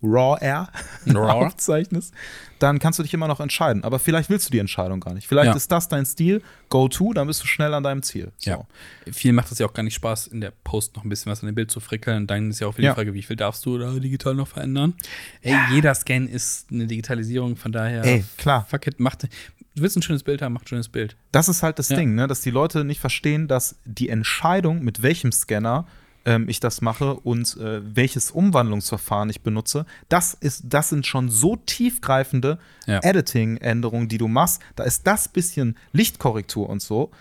[0.05, 0.69] raw air
[1.07, 1.31] Raw.
[1.45, 2.13] aufzeichnest,
[2.59, 3.83] dann kannst du dich immer noch entscheiden.
[3.83, 5.27] Aber vielleicht willst du die Entscheidung gar nicht.
[5.27, 5.55] Vielleicht Ja.
[5.55, 8.31] ist das dein Stil, go to, dann bist du schnell an deinem Ziel.
[8.37, 8.49] So.
[8.51, 8.67] Ja.
[9.11, 11.41] Vielen macht es ja auch gar nicht Spaß, in der Post noch ein bisschen was
[11.41, 12.17] an dem Bild zu frickeln.
[12.17, 12.91] Und dann ist ja auch wieder Ja.
[12.93, 14.93] die Frage, wie viel darfst du da digital noch verändern?
[15.41, 18.03] Ey, jeder Scan ist eine Digitalisierung, von daher.
[18.05, 18.65] Ey, klar.
[18.69, 19.23] Fuck it, macht.
[19.23, 21.17] Du willst ein schönes Bild haben, mach ein schönes Bild.
[21.33, 21.97] Das ist halt das Ja.
[21.97, 22.27] Ding, ne?
[22.27, 25.85] dass die Leute nicht verstehen, dass die Entscheidung, mit welchem Scanner
[26.25, 31.29] ähm, ich das mache und äh, welches Umwandlungsverfahren ich benutze, das, ist, das sind schon
[31.29, 32.57] so tiefgreifende
[32.87, 32.99] Ja.
[33.03, 34.61] Editing-Änderungen, die du machst.
[34.75, 37.11] Da ist das bisschen Lichtkorrektur und so,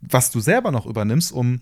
[0.00, 1.60] was du selber noch übernimmst, um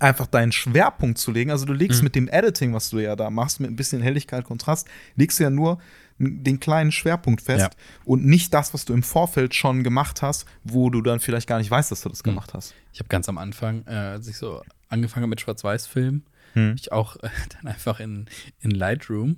[0.00, 1.50] einfach deinen Schwerpunkt zu legen.
[1.50, 4.44] Also du legst mit dem Editing, was du ja da machst, mit ein bisschen Helligkeit,
[4.44, 4.86] Kontrast,
[5.16, 5.78] legst du ja nur
[6.18, 7.70] den kleinen Schwerpunkt fest Ja.
[8.04, 11.58] und nicht das, was du im Vorfeld schon gemacht hast, wo du dann vielleicht gar
[11.58, 12.74] nicht weißt, dass du das gemacht hast.
[12.92, 16.24] Ich habe ganz am Anfang, äh, als ich so angefangen mit Schwarz-Weiß-Filmen,
[16.54, 16.76] Hm.
[16.78, 17.28] ich auch äh,
[17.62, 18.26] dann einfach in,
[18.60, 19.36] in Lightroom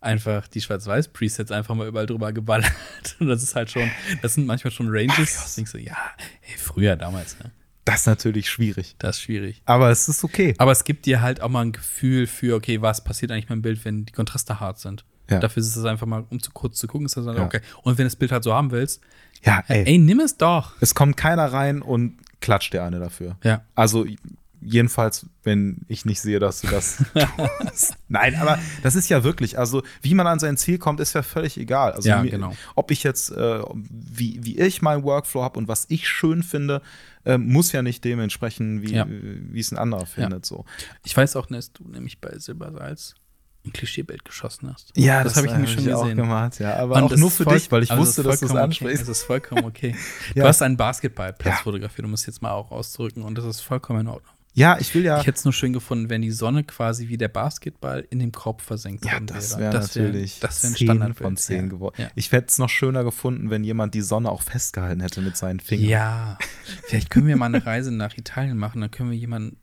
[0.00, 2.72] einfach die Schwarz-Weiß-Presets einfach mal überall drüber geballert.
[3.20, 3.88] Und das ist halt schon,
[4.22, 5.46] das sind manchmal schon Ranges.
[5.48, 5.96] ich denk so, ja,
[6.42, 7.50] ey, früher damals, ne?
[7.84, 8.96] Das ist natürlich schwierig.
[8.98, 9.62] Das ist schwierig.
[9.64, 10.54] Aber es ist okay.
[10.58, 13.56] Aber es gibt dir halt auch mal ein Gefühl für, okay, was passiert eigentlich mit
[13.56, 15.04] dem Bild, wenn die Kontraste hart sind.
[15.30, 15.38] Ja.
[15.38, 17.44] Dafür ist es einfach mal, um zu kurz zu gucken, ist das dann Ja.
[17.44, 17.60] okay.
[17.82, 19.00] Und wenn du das Bild halt so haben willst,
[19.42, 19.84] Ja, ey.
[19.86, 20.72] ey, nimm es doch.
[20.80, 23.36] Es kommt keiner rein und klatscht dir eine dafür.
[23.42, 23.62] Ja.
[23.74, 24.04] Also
[24.60, 27.04] jedenfalls, wenn ich nicht sehe, dass du das
[27.60, 27.96] tust.
[28.08, 31.22] Nein, aber das ist ja wirklich, also wie man an sein Ziel kommt, ist ja
[31.22, 31.92] völlig egal.
[31.92, 32.52] Also Ja, mir, genau.
[32.74, 36.82] ob ich jetzt, äh, wie, wie ich meinen Workflow habe und was ich schön finde,
[37.24, 39.06] äh, muss ja nicht dementsprechend, wie Ja.
[39.56, 40.46] es ein anderer findet.
[40.46, 40.64] So.
[41.04, 43.14] Ich weiß auch, dass du nämlich bei Silbersalz
[43.66, 44.92] ein Klischeebild geschossen hast.
[44.96, 46.16] Ja, das, habe ich nämlich hab schon auch gesehen.
[46.16, 46.76] gemacht, ja.
[46.76, 49.02] Aber Und auch das nur für dich, weil ich also wusste, dass du es ansprichst.
[49.02, 49.08] Okay.
[49.08, 49.96] Das ist vollkommen okay.
[50.34, 50.44] Ja.
[50.44, 51.62] Du hast einen Basketballplatz Ja.
[51.62, 54.32] fotografiert, du musst jetzt mal auch ausdrücken und das ist vollkommen in Ordnung.
[54.58, 55.20] Ja, ich will ja.
[55.20, 58.32] Ich hätte es nur schön gefunden, wenn die Sonne quasi wie der Basketball in dem
[58.32, 59.72] Korb versenkt Ja, worden das wäre.
[59.72, 61.26] wäre natürlich das wäre ein 10 Standardbild.
[61.26, 61.66] von 10 ja.
[61.68, 61.94] geworden.
[61.98, 62.08] Ja.
[62.14, 65.60] Ich hätte es noch schöner gefunden, wenn jemand die Sonne auch festgehalten hätte mit seinen
[65.60, 65.88] Fingern.
[65.88, 66.38] Ja,
[66.84, 69.58] vielleicht können wir mal eine Reise nach Italien machen, dann können wir jemanden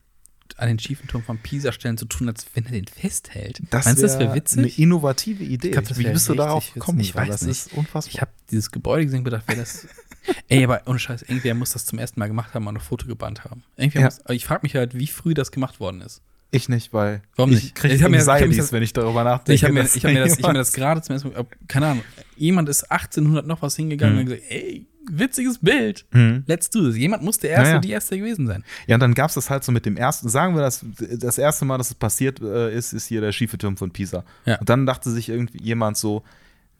[0.57, 3.61] an den schiefen Turm von Pisa stellen, so tun, als wenn er den festhält.
[3.71, 4.79] Meinst du, das wäre Eine witzig?
[4.79, 5.71] innovative Idee.
[5.71, 6.99] glaub, das Wie bist du darauf gekommen?
[7.01, 7.51] Ich weiß das nicht.
[7.67, 8.13] ist unfassbar.
[8.13, 9.87] Ich habe dieses Gebäude gesehen und gedacht, wäre das.
[10.47, 13.05] Ey, aber ohne Scheiß, irgendwer muss das zum ersten Mal gemacht haben und ein Foto
[13.07, 13.63] gebannt haben.
[13.75, 14.05] Irgendwer Ja.
[14.07, 16.21] muss, ich frage mich halt, wie früh das gemacht worden ist.
[16.51, 17.75] Ich nicht, weil Warum ich nicht?
[17.75, 19.53] kriege Ich ich hab Anxieties, das- wenn ich darüber nachdenke.
[19.55, 21.87] Ich habe mir, hab mir, das, ich hab mir das gerade zum ersten Mal, keine
[21.87, 22.03] Ahnung,
[22.37, 24.19] jemand ist 1800 noch was hingegangen Mhm.
[24.21, 26.43] und gesagt, ey, witziges Bild, Mhm.
[26.47, 26.97] let's do this.
[26.97, 27.79] Jemand muss der Erste, Naja.
[27.79, 28.63] die Erste gewesen sein.
[28.87, 30.85] Ja, und dann gab es das halt so mit dem ersten, sagen wir das,
[31.19, 34.23] das erste Mal, dass es passiert äh, ist, ist hier der schiefe Turm von Pisa.
[34.45, 34.57] Ja.
[34.59, 36.23] Und dann dachte sich irgendwie jemand so,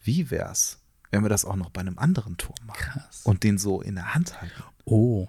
[0.04, 0.78] wie wär's,
[1.10, 3.22] wenn wir das auch noch bei einem anderen Turm machen Krass.
[3.24, 4.62] und den so in der Hand halten.
[4.84, 5.28] Oh.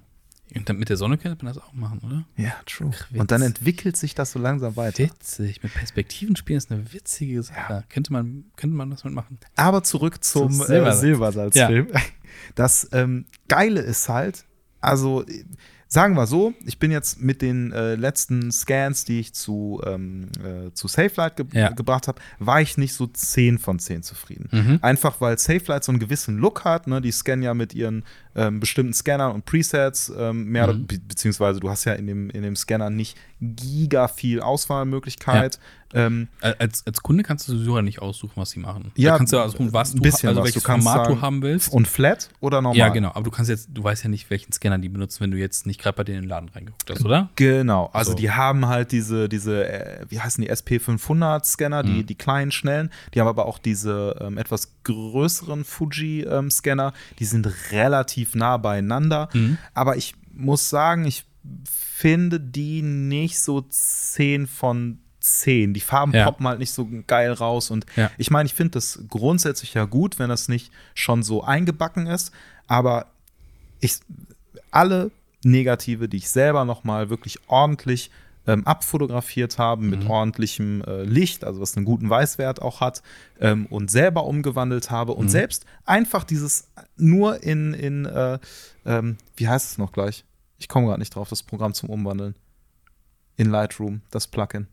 [0.55, 2.23] Und dann mit der Sonne könnte man das auch machen, oder?
[2.37, 2.91] Ja, true.
[2.95, 5.03] Ach, und dann entwickelt sich das so langsam weiter.
[5.03, 5.61] Witzig.
[5.61, 7.83] Mit Perspektiven spielen ist eine witzige Sache.
[7.89, 9.39] Könnte, man, könnte man das mitmachen.
[9.57, 10.99] Aber zurück zum, Zum äh, Silbersalz.
[11.01, 11.87] Silbersalzfilm.
[12.55, 14.45] Das ähm, Geile ist halt,
[14.81, 15.25] also
[15.89, 20.27] sagen wir so, ich bin jetzt mit den äh, letzten Scans, die ich zu, ähm,
[20.43, 21.69] äh, zu SafeLight ge Ja.
[21.69, 24.49] gebracht habe, war ich nicht so 10 von 10 zufrieden.
[24.51, 24.79] Mhm.
[24.81, 26.99] Einfach weil SafeLight so einen gewissen Look hat, ne?
[26.99, 28.03] die scannen ja mit ihren
[28.35, 30.87] ähm, bestimmten Scannern und Presets, ähm, mehr Mhm.
[30.87, 35.57] be beziehungsweise du hast ja in dem, in dem Scanner nicht giga viel Auswahlmöglichkeit.
[35.93, 38.91] Ähm, Als, als Kunde kannst du sowieso nicht aussuchen, was sie machen.
[38.95, 40.47] Ja, da kannst du aussuchen, was ein du, bisschen also was.
[40.47, 41.71] welches Du Format sagen, du haben willst.
[41.71, 42.77] und flat oder normal?
[42.77, 43.09] ja, genau.
[43.09, 45.65] Aber du kannst jetzt, du weißt ja nicht, welchen Scanner die benutzen, wenn du jetzt
[45.65, 47.29] nicht gerade bei denen in den Laden reingeguckt hast, oder?
[47.35, 48.17] Genau, also So.
[48.17, 52.05] die haben halt diese, diese äh, wie heißen die, SP500-Scanner, die, Mhm.
[52.05, 52.89] die kleinen, schnellen.
[53.13, 56.93] Die haben aber auch diese ähm, etwas größeren Fuji-Scanner.
[57.19, 59.29] die sind relativ nah beieinander.
[59.33, 59.57] Mhm.
[59.73, 61.25] Aber ich muss sagen, ich
[61.73, 65.73] finde die nicht so 10 von 10.
[65.73, 66.25] Die Farben Ja.
[66.25, 67.69] poppen halt nicht so geil raus.
[67.71, 68.09] Und Ja.
[68.17, 72.31] ich meine, ich finde das grundsätzlich ja gut, wenn das nicht schon so eingebacken ist.
[72.67, 73.07] Aber
[73.79, 73.99] ich,
[74.71, 75.11] alle
[75.43, 78.09] Negative, die ich selber noch mal wirklich ordentlich
[78.49, 80.09] ähm, abfotografiert habe, mit Mhm.
[80.09, 83.03] ordentlichem äh, Licht, also was einen guten Weißwert auch hat,
[83.41, 85.29] ähm, und selber umgewandelt habe und Mhm.
[85.31, 88.39] selbst einfach dieses nur in, in äh,
[88.85, 90.23] ähm, wie heißt es noch gleich?
[90.59, 92.35] Ich komme gerade nicht drauf, das Programm zum Umwandeln.
[93.35, 94.67] In Lightroom, das Plugin.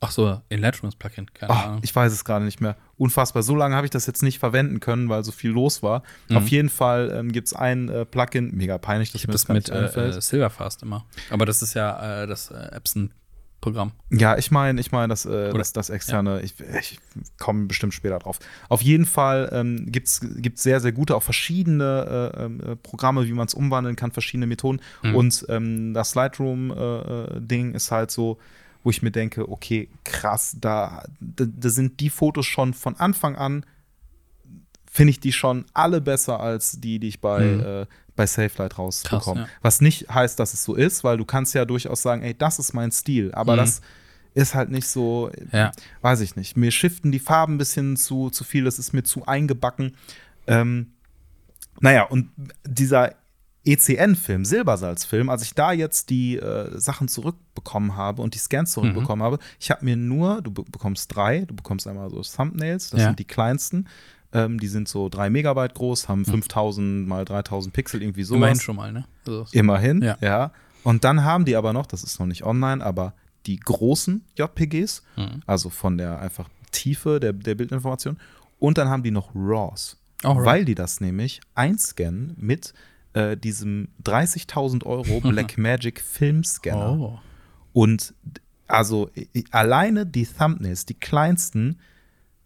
[0.00, 1.80] Ach so, in Lightroom das Plugin, keine Ach, Ahnung.
[1.82, 2.76] ich weiß es gerade nicht mehr.
[2.96, 3.42] Unfassbar.
[3.42, 6.04] So lange habe ich das jetzt nicht verwenden können, weil so viel los war.
[6.28, 6.36] Mhm.
[6.36, 9.46] Auf jeden Fall ähm, gibt es ein äh, Plugin, mega peinlich, dass Ich mir das
[9.46, 10.14] gar mit einfällt.
[10.16, 11.04] äh, Silverfast immer.
[11.30, 13.90] Aber das ist ja äh, das äh, Epson-Programm.
[14.10, 17.00] Ja, ich meine, ich meine, das, äh, das, das externe, ich, ich
[17.40, 18.38] komme bestimmt später drauf.
[18.68, 20.20] Auf jeden Fall ähm, gibt es
[20.54, 24.46] sehr, sehr gute, auch verschiedene äh, ähm, äh, Programme, wie man es umwandeln kann, verschiedene
[24.46, 24.80] Methoden.
[25.02, 25.14] Mhm.
[25.16, 28.38] Und ähm, das Lightroom-Ding ist halt so,
[28.84, 33.36] wo ich mir denke, okay, krass, da, da, da sind die Fotos schon von Anfang
[33.36, 33.64] an,
[34.90, 37.60] finde ich die schon alle besser als die, die ich bei, Mhm.
[37.60, 39.42] äh, bei SafeLight rausbekomme.
[39.42, 39.48] ja.
[39.62, 42.58] Was nicht heißt, dass es so ist, weil du kannst ja durchaus sagen, ey, das
[42.58, 43.32] ist mein Stil.
[43.32, 43.58] Aber Mhm.
[43.58, 43.80] das
[44.34, 45.72] ist halt nicht so, Ja.
[46.00, 46.56] weiß ich nicht.
[46.56, 49.94] Mir shiften die Farben ein bisschen zu, zu viel, das ist mir zu eingebacken.
[50.46, 50.92] Ähm,
[51.80, 52.30] naja, und
[52.66, 53.14] dieser
[53.72, 59.22] ECN-Film, Silbersalz-Film, als ich da jetzt die äh, Sachen zurückbekommen habe und die Scans zurückbekommen
[59.22, 63.00] habe, ich habe mir nur, du be bekommst drei, du bekommst einmal so Thumbnails, das
[63.00, 63.06] Ja.
[63.08, 63.86] sind die kleinsten.
[64.32, 68.36] Ähm, die sind so drei Megabyte groß, haben 5000 mal 3000 Pixel, irgendwie sowas.
[68.38, 69.04] Immerhin schon mal, ne?
[69.26, 70.18] Also, Immerhin, Ja.
[70.20, 70.52] ja.
[70.84, 73.14] Und dann haben die aber noch, das ist noch nicht online, aber
[73.46, 75.42] die großen JPGs, Mhm.
[75.46, 78.18] also von der einfach Tiefe der, der Bildinformation.
[78.58, 80.44] Und dann haben die noch RAWs, Alright.
[80.44, 82.74] weil die das nämlich einscannen mit
[83.14, 86.98] äh, diesem 30.000 Euro Blackmagic Filmscanner.
[86.98, 87.18] Oh.
[87.72, 88.14] Und
[88.66, 89.10] also
[89.50, 91.78] alleine die Thumbnails, die kleinsten,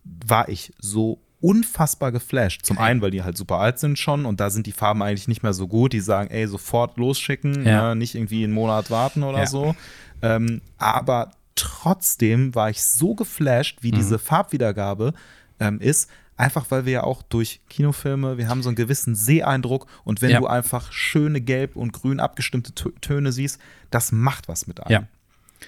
[0.05, 2.65] war ich so unfassbar geflasht.
[2.65, 5.27] Zum einen, weil die halt super alt sind schon und da sind die Farben eigentlich
[5.27, 5.93] nicht mehr so gut.
[5.93, 7.89] Die sagen, ey, sofort losschicken, Ja.
[7.89, 9.47] ne, nicht irgendwie einen Monat warten oder Ja.
[9.47, 9.75] so.
[10.23, 13.83] Ähm, aber trotzdem war ich so geflasht, Mhm.
[13.83, 15.15] wie diese Farbwiedergabe
[15.59, 16.09] ähm, ist.
[16.37, 20.31] Einfach weil wir ja auch durch Kinofilme, wir haben so einen gewissen Seeeindruck und wenn
[20.31, 20.41] Ja.
[20.41, 23.61] du einfach schöne gelb und grün abgestimmte Tö- Töne siehst,
[23.91, 24.91] das macht was mit einem.
[25.03, 25.09] Ja,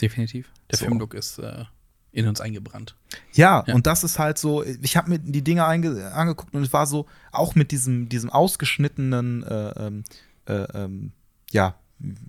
[0.01, 0.51] definitiv.
[0.71, 0.87] Der So.
[0.87, 1.65] Filmlook ist äh,
[2.13, 2.97] in uns eingebrannt.
[3.35, 3.75] Ja, Ja.
[3.75, 6.87] und das ist halt so, ich habe mir die Dinge einge angeguckt und es war
[6.87, 10.05] so, auch mit diesem, diesem ausgeschnittenen, äh, ähm,
[10.47, 11.13] äh, ähm,
[11.51, 11.75] ja,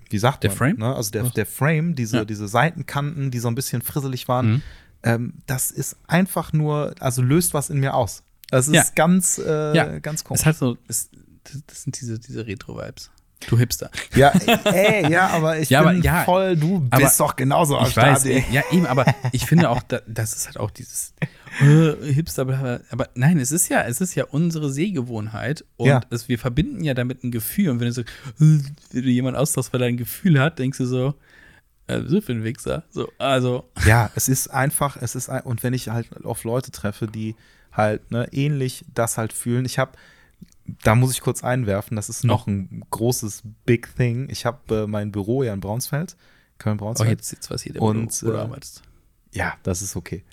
[0.10, 0.58] wie sagt Der man?
[0.58, 0.78] Frame?
[0.78, 0.96] Ne?
[0.96, 1.34] Also der, Was?
[1.34, 2.26] der Frame, diese, Ja.
[2.26, 4.62] diese Seitenkanten, die so ein bisschen frisselig waren, Mhm.
[5.06, 8.24] Ähm, das ist einfach nur, also löst was in mir aus.
[8.50, 8.84] Das ist Ja.
[8.96, 10.00] ganz, äh, Ja.
[10.00, 10.42] ganz Es komisch.
[10.42, 11.10] ist halt so, es,
[11.68, 13.12] das, sind diese, diese Retro-Vibes.
[13.48, 13.92] Du Hipster.
[14.16, 14.30] Ja,
[14.64, 17.86] ey, ja, aber ich Ja, aber bin ja, voll, du aber bist doch genauso am
[17.88, 18.44] Ich weiß, Start, ey.
[18.52, 21.14] ja, eben, aber ich finde auch, da, das ist halt auch dieses
[21.62, 26.02] äh, Hipster, aber nein, es ist ja, es ist ja unsere Sehgewohnheit und Ja.
[26.10, 28.06] es, wir verbinden ja damit ein Gefühl und wenn du so, äh,
[28.40, 31.14] wenn du jemand austauschst, weil er ein Gefühl hat, denkst du so,
[31.88, 35.64] äh, so für ein Wichser, so, also, Ja, es ist einfach, es ist ein, und
[35.64, 37.36] wenn ich halt auf Leute treffe, die
[37.72, 39.92] halt ne, ähnlich das halt fühlen, ich habe,
[40.84, 44.28] da muss ich kurz einwerfen, das ist noch ein großes Big Thing.
[44.30, 47.10] Ich habe äh, mein Büro ja in Braunsfeld Oh, Köln-Braunschweig.
[47.10, 48.82] jetzt, jetzt weiß jeder, Und, wo du äh, arbeitest.
[49.34, 50.24] Ja, das ist okay.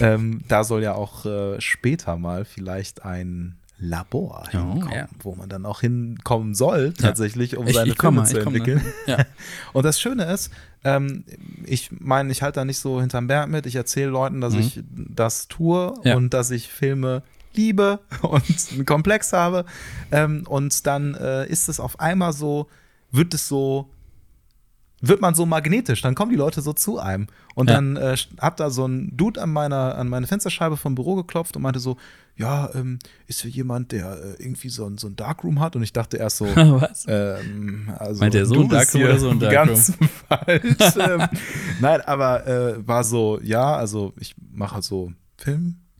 [0.00, 5.08] ähm, da soll ja auch äh, später mal vielleicht ein Labor Ja, hinkommen, ja.
[5.22, 8.56] wo man dann auch hinkommen soll, tatsächlich, um Ich- seine ich komme, Filme zu komme,
[8.58, 8.84] entwickeln.
[9.06, 9.12] ne?
[9.18, 9.24] Ja.
[9.72, 10.50] Und das Schöne ist,
[10.84, 11.24] ähm,
[11.64, 13.66] ich meine, ich halte da nicht so hinterm Berg mit.
[13.66, 14.60] Ich erzähle Leuten, dass Mhm.
[14.60, 17.22] ich das tue und dass ich Filme
[17.54, 19.64] liebe und einen Komplex habe.
[20.12, 22.68] Ähm, und dann äh, ist es auf einmal so,
[23.12, 23.88] wird es so,
[25.00, 27.26] wird man so magnetisch, dann kommen die Leute so zu einem.
[27.54, 27.76] Und Ja.
[27.76, 31.56] dann äh, hat da so ein Dude an meiner, an meine Fensterscheibe vom Büro geklopft
[31.56, 31.96] und meinte so,
[32.36, 35.76] ja, ähm, ist hier jemand, der äh, irgendwie so ein, so ein Darkroom hat?
[35.76, 37.04] Und ich dachte erst so, Was?
[37.08, 39.92] ähm, also Meint er so ein Darkroom oder so ein Ganz
[40.28, 40.96] falsch.
[40.98, 41.28] ähm,
[41.80, 45.12] nein, aber äh, war so, ja, also ich mache so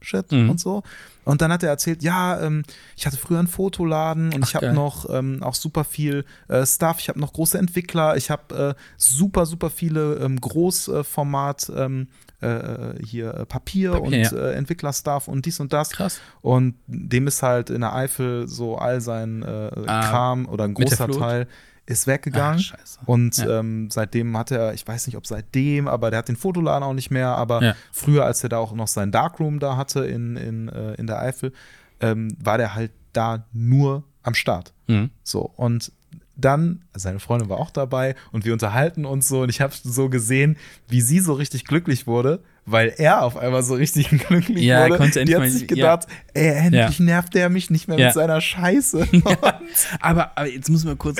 [0.01, 0.49] Film-Shit Mhm.
[0.49, 0.83] und so.
[1.23, 2.63] Und dann hat er erzählt, ja, ähm,
[2.97, 6.65] ich hatte früher einen Fotoladen und Ach, ich habe noch ähm, auch super viel äh,
[6.65, 6.97] Stuff.
[6.99, 8.17] Ich habe noch große Entwickler.
[8.17, 12.07] Ich habe äh, super, super viele ähm, Großformat ähm,
[12.41, 14.31] äh, hier äh, Papier, Papier, und ja.
[14.31, 15.91] äh, Entwicklerstuff und dies und das.
[15.91, 16.19] Krass.
[16.41, 20.73] Und dem ist halt in der Eifel so all sein äh, Ah, Kram oder ein
[20.73, 21.07] großer?
[21.07, 21.47] Teil
[21.91, 22.63] ist weggegangen.
[22.73, 23.07] Ach.
[23.07, 23.59] Und Ja.
[23.59, 26.93] ähm, seitdem hat er, ich weiß nicht, ob seitdem, aber der hat den Fotoladen auch
[26.93, 27.29] nicht mehr.
[27.35, 27.75] Aber Ja.
[27.91, 31.19] früher, als er da auch noch sein Darkroom da hatte in, in, äh, in der
[31.21, 31.51] Eifel,
[31.99, 34.73] ähm, war der halt da nur am Start.
[34.87, 35.09] Mhm.
[35.23, 35.91] So, und
[36.35, 40.09] dann, seine Freundin war auch dabei und wir unterhalten uns so und ich habe so
[40.09, 44.83] gesehen, wie sie so richtig glücklich wurde, weil er auf einmal so richtig glücklich Ja,
[44.85, 44.97] wurde.
[44.97, 48.05] konnte Die hat sich gedacht, ey, endlich nervt er mich nicht mehr Ja.
[48.07, 49.07] mit seiner Scheiße.
[49.99, 51.19] Aber, aber jetzt müssen wir kurz,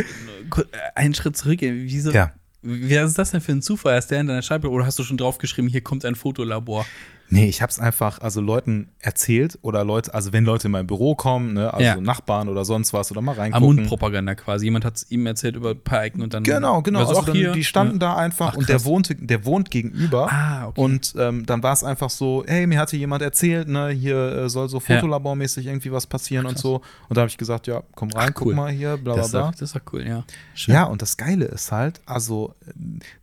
[0.49, 1.81] kurz einen Schritt zurückgehen.
[1.83, 2.11] Wieso?
[2.11, 2.31] Ja.
[2.61, 3.97] Wie ist das denn für ein Zufall?
[3.97, 6.85] Ist der in deiner Scheibe oder hast du schon draufgeschrieben, hier kommt ein Fotolabor?
[7.33, 10.85] Nee, ich habe es einfach also Leuten erzählt oder Leute, also wenn Leute in mein
[10.85, 11.95] Büro kommen, ne, also Ja.
[11.95, 13.65] Nachbarn oder sonst was oder mal reingucken.
[13.65, 14.65] Mundpropaganda quasi.
[14.65, 16.43] Jemand hat es ihm erzählt über ein paar Ecken und dann.
[16.43, 16.99] Genau, genau.
[16.99, 17.53] Also auch dann, hier.
[17.53, 17.99] die standen ja.
[17.99, 20.27] da einfach Ach, und der wohnte, der wohnt gegenüber.
[20.29, 20.81] Ah, okay.
[20.81, 24.49] Und ähm, dann war es einfach so, hey, mir hatte jemand erzählt, ne, hier äh,
[24.49, 24.95] soll so Ja.
[24.97, 26.61] fotolabormäßig irgendwie was passieren und krass.
[26.61, 26.81] so.
[27.07, 28.55] Und da habe ich gesagt, ja, komm rein, Ach, guck cool.
[28.55, 29.51] mal hier, bla bla bla.
[29.51, 30.25] das ist doch cool, ja.
[30.53, 30.73] Schön.
[30.75, 32.55] Ja, und das Geile ist halt, also,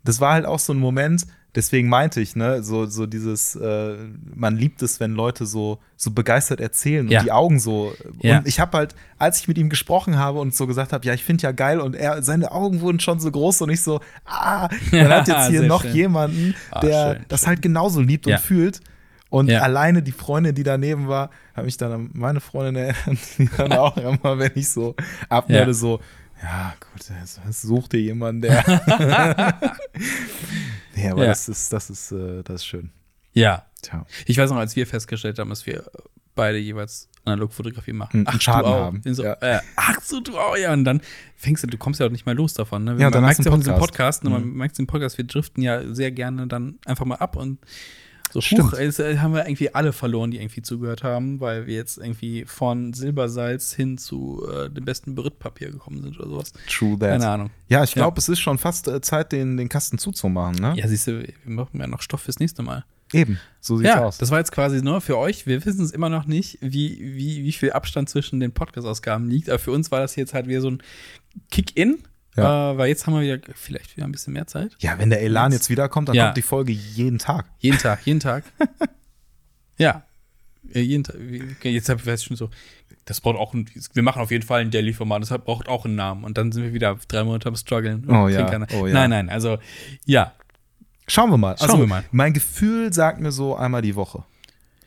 [0.03, 1.27] das war halt auch so ein Moment,
[1.59, 3.97] deswegen meinte ich, ne, so, so dieses, äh,
[4.35, 7.23] man liebt es, wenn Leute so, so begeistert erzählen und Ja.
[7.23, 7.93] die Augen so.
[8.23, 8.39] Ja.
[8.39, 11.13] Und ich habe halt, als ich mit ihm gesprochen habe und so gesagt habe, ja,
[11.15, 14.01] ich finde ja geil, und er, seine Augen wurden schon so groß und ich so,
[14.25, 15.95] ah, man hat jetzt hier noch schön.
[15.95, 17.49] jemanden, Ah, der schön, das schön.
[17.49, 18.37] halt genauso liebt Ja.
[18.37, 18.81] und fühlt.
[19.31, 19.61] Und Ja.
[19.61, 23.73] alleine die Freundin, die daneben war, hat mich dann an meine Freundin erinnert, die dann
[23.73, 24.95] auch immer, wenn ich so
[25.29, 25.75] abmelde, Ja.
[25.75, 26.01] so,
[26.43, 28.65] ja, gut, jetzt jetzt such dir jemanden, der.
[30.95, 31.29] nee, aber Ja.
[31.29, 32.91] das ist, das ist, äh, das ist schön.
[33.33, 33.65] ja.
[33.81, 34.05] Tja.
[34.27, 35.85] Ich weiß noch, als wir festgestellt haben, dass wir
[36.35, 38.27] beide jeweils Analogfotografie machen.
[38.27, 38.81] Einen Schaden du auch.
[38.87, 39.03] haben.
[39.05, 39.35] So, Ja.
[39.35, 40.73] äh, ach so, du auch, ja.
[40.73, 41.01] Und dann
[41.37, 42.83] fängst du, du kommst ja auch nicht mehr los davon.
[42.83, 42.97] Ne?
[42.99, 44.25] Ja, man merkt du ja auch in diesem Podcast.
[44.25, 44.31] Ne?
[44.31, 44.57] man Mhm.
[44.57, 47.59] merkt es im Podcast, wir driften ja sehr gerne dann einfach mal ab und
[48.33, 48.73] so, Stimmt.
[48.73, 51.99] huch, jetzt äh, haben wir irgendwie alle verloren, die irgendwie zugehört haben, weil wir jetzt
[51.99, 56.53] irgendwie von Silbersalz hin zu äh, dem besten Berittpapier gekommen sind oder sowas.
[56.69, 57.11] True that.
[57.21, 57.51] Keine Ahnung.
[57.69, 58.03] Ja, ich Ja.
[58.03, 60.75] glaube, es ist schon fast äh, Zeit, den, den Kasten zuzumachen, ne?
[60.77, 62.85] Ja, siehst du, wir machen ja noch Stoff fürs nächste Mal.
[63.15, 64.19] Eben, so sieht's ja, aus.
[64.19, 65.47] das war jetzt quasi nur für euch.
[65.47, 69.49] Wir wissen es immer noch nicht, wie, wie, wie viel Abstand zwischen den Podcast-Ausgaben liegt.
[69.49, 70.83] Aber für uns war das jetzt halt wieder so ein
[71.51, 71.99] Kick-In.
[72.39, 72.73] Ja.
[72.73, 74.77] Äh, weil jetzt haben wir wieder vielleicht wieder ein bisschen mehr Zeit.
[74.81, 76.27] ja, wenn der Elan Jetzt- jetzt wiederkommt, dann Ja.
[76.27, 77.47] kommt die Folge jeden Tag.
[77.59, 78.45] Jeden Tag, jeden Tag.
[79.79, 80.03] ja.
[80.75, 81.17] Äh, Jeden Tag.
[81.17, 82.51] Okay, Jetzt habe ich schon so,
[83.07, 85.95] das braucht auch ein, wir machen auf jeden Fall ein Daily-Format, das braucht auch einen
[85.95, 86.25] Namen.
[86.25, 88.05] Und dann sind wir wieder drei Monate am struggeln.
[88.09, 88.93] Oh ja, oh ja.
[88.93, 89.59] Nein, nein, also
[90.05, 90.33] ja,
[91.11, 91.53] Schauen wir mal.
[91.53, 92.05] Also, Schauen wir mal.
[92.11, 94.25] Mein Gefühl sagt mir so einmal die Woche.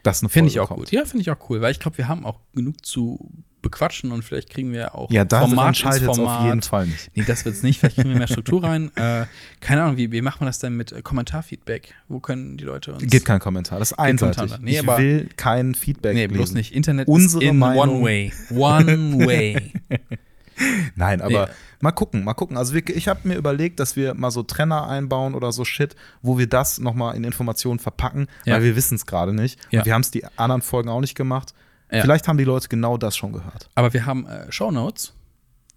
[0.04, 0.82] Folge finde ich auch kommt.
[0.82, 0.92] gut.
[0.92, 3.32] Ja, finde ich auch cool, weil ich glaube, wir haben auch genug zu
[3.62, 6.46] bequatschen und vielleicht kriegen wir auch Ja, da Format ins es auf Format.
[6.46, 7.12] jeden Fall nicht.
[7.16, 7.80] Nee, das wird's nicht.
[7.80, 8.92] Vielleicht kriegen wir mehr Struktur rein.
[8.96, 9.26] Äh,
[9.62, 11.94] keine Ahnung, wie, wie macht man das denn mit äh, Kommentarfeedback?
[12.08, 13.04] Wo können die Leute uns.
[13.06, 13.80] Gibt keinen Kommentar.
[13.80, 14.58] Das ist einseitig.
[14.62, 16.14] Nee, ich will kein Feedback.
[16.14, 16.58] Nee, bloß lesen.
[16.58, 16.74] nicht.
[16.76, 18.02] Internet Unsere ist in Meinung.
[18.02, 18.34] one way.
[18.52, 19.72] One way.
[20.96, 21.52] Nein, aber Nee.
[21.80, 22.58] mal gucken, mal gucken.
[22.58, 26.38] Also ich habe mir überlegt, dass wir mal so Trenner einbauen oder so Shit, wo
[26.38, 28.56] wir das nochmal in Informationen verpacken, Ja.
[28.56, 29.60] weil wir wissen es gerade nicht.
[29.72, 29.80] Ja.
[29.80, 31.54] Und wir haben es die anderen Folgen auch nicht gemacht.
[31.92, 32.02] Ja.
[32.02, 33.70] Vielleicht haben die Leute genau das schon gehört.
[33.76, 35.14] Aber wir haben äh, Shownotes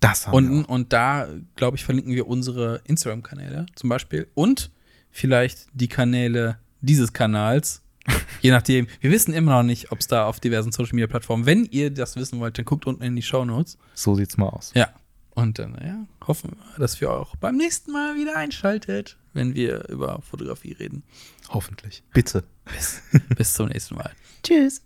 [0.01, 0.65] Das haben unten wir.
[0.65, 0.69] Auch.
[0.69, 4.71] und da, glaube ich, verlinken wir unsere Instagram-Kanäle zum Beispiel und
[5.11, 7.83] vielleicht die Kanäle dieses Kanals.
[8.43, 8.87] Je nachdem.
[9.01, 12.39] Wir wissen immer noch nicht, ob es da auf diversen Social-Media-Plattformen, wenn ihr das wissen
[12.39, 13.79] wollt, dann guckt unten in die Shownotes.
[13.95, 14.73] So sieht's mal aus.
[14.75, 14.91] Ja.
[15.31, 19.89] Und dann, ja, hoffen wir, dass wir auch beim nächsten Mal wieder einschaltet, wenn wir
[19.89, 21.03] über Fotografie reden.
[21.49, 22.05] Hoffentlich.
[22.12, 22.45] Bitte.
[22.73, 23.03] Bis,
[23.37, 24.12] bis zum nächsten Mal.
[24.45, 24.83] Tschüss.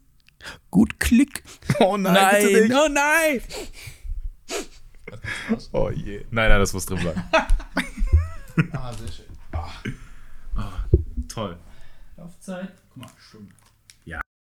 [0.70, 1.42] Gut Klick.
[1.80, 3.40] Oh Nein, oh nein.
[5.72, 6.24] Oh je.
[6.30, 7.22] Nein, nein, das muss drin bleiben.
[8.72, 9.26] Ah, sehr schön.
[9.52, 10.62] Oh,
[11.28, 11.56] toll.
[12.16, 12.72] Laufzeit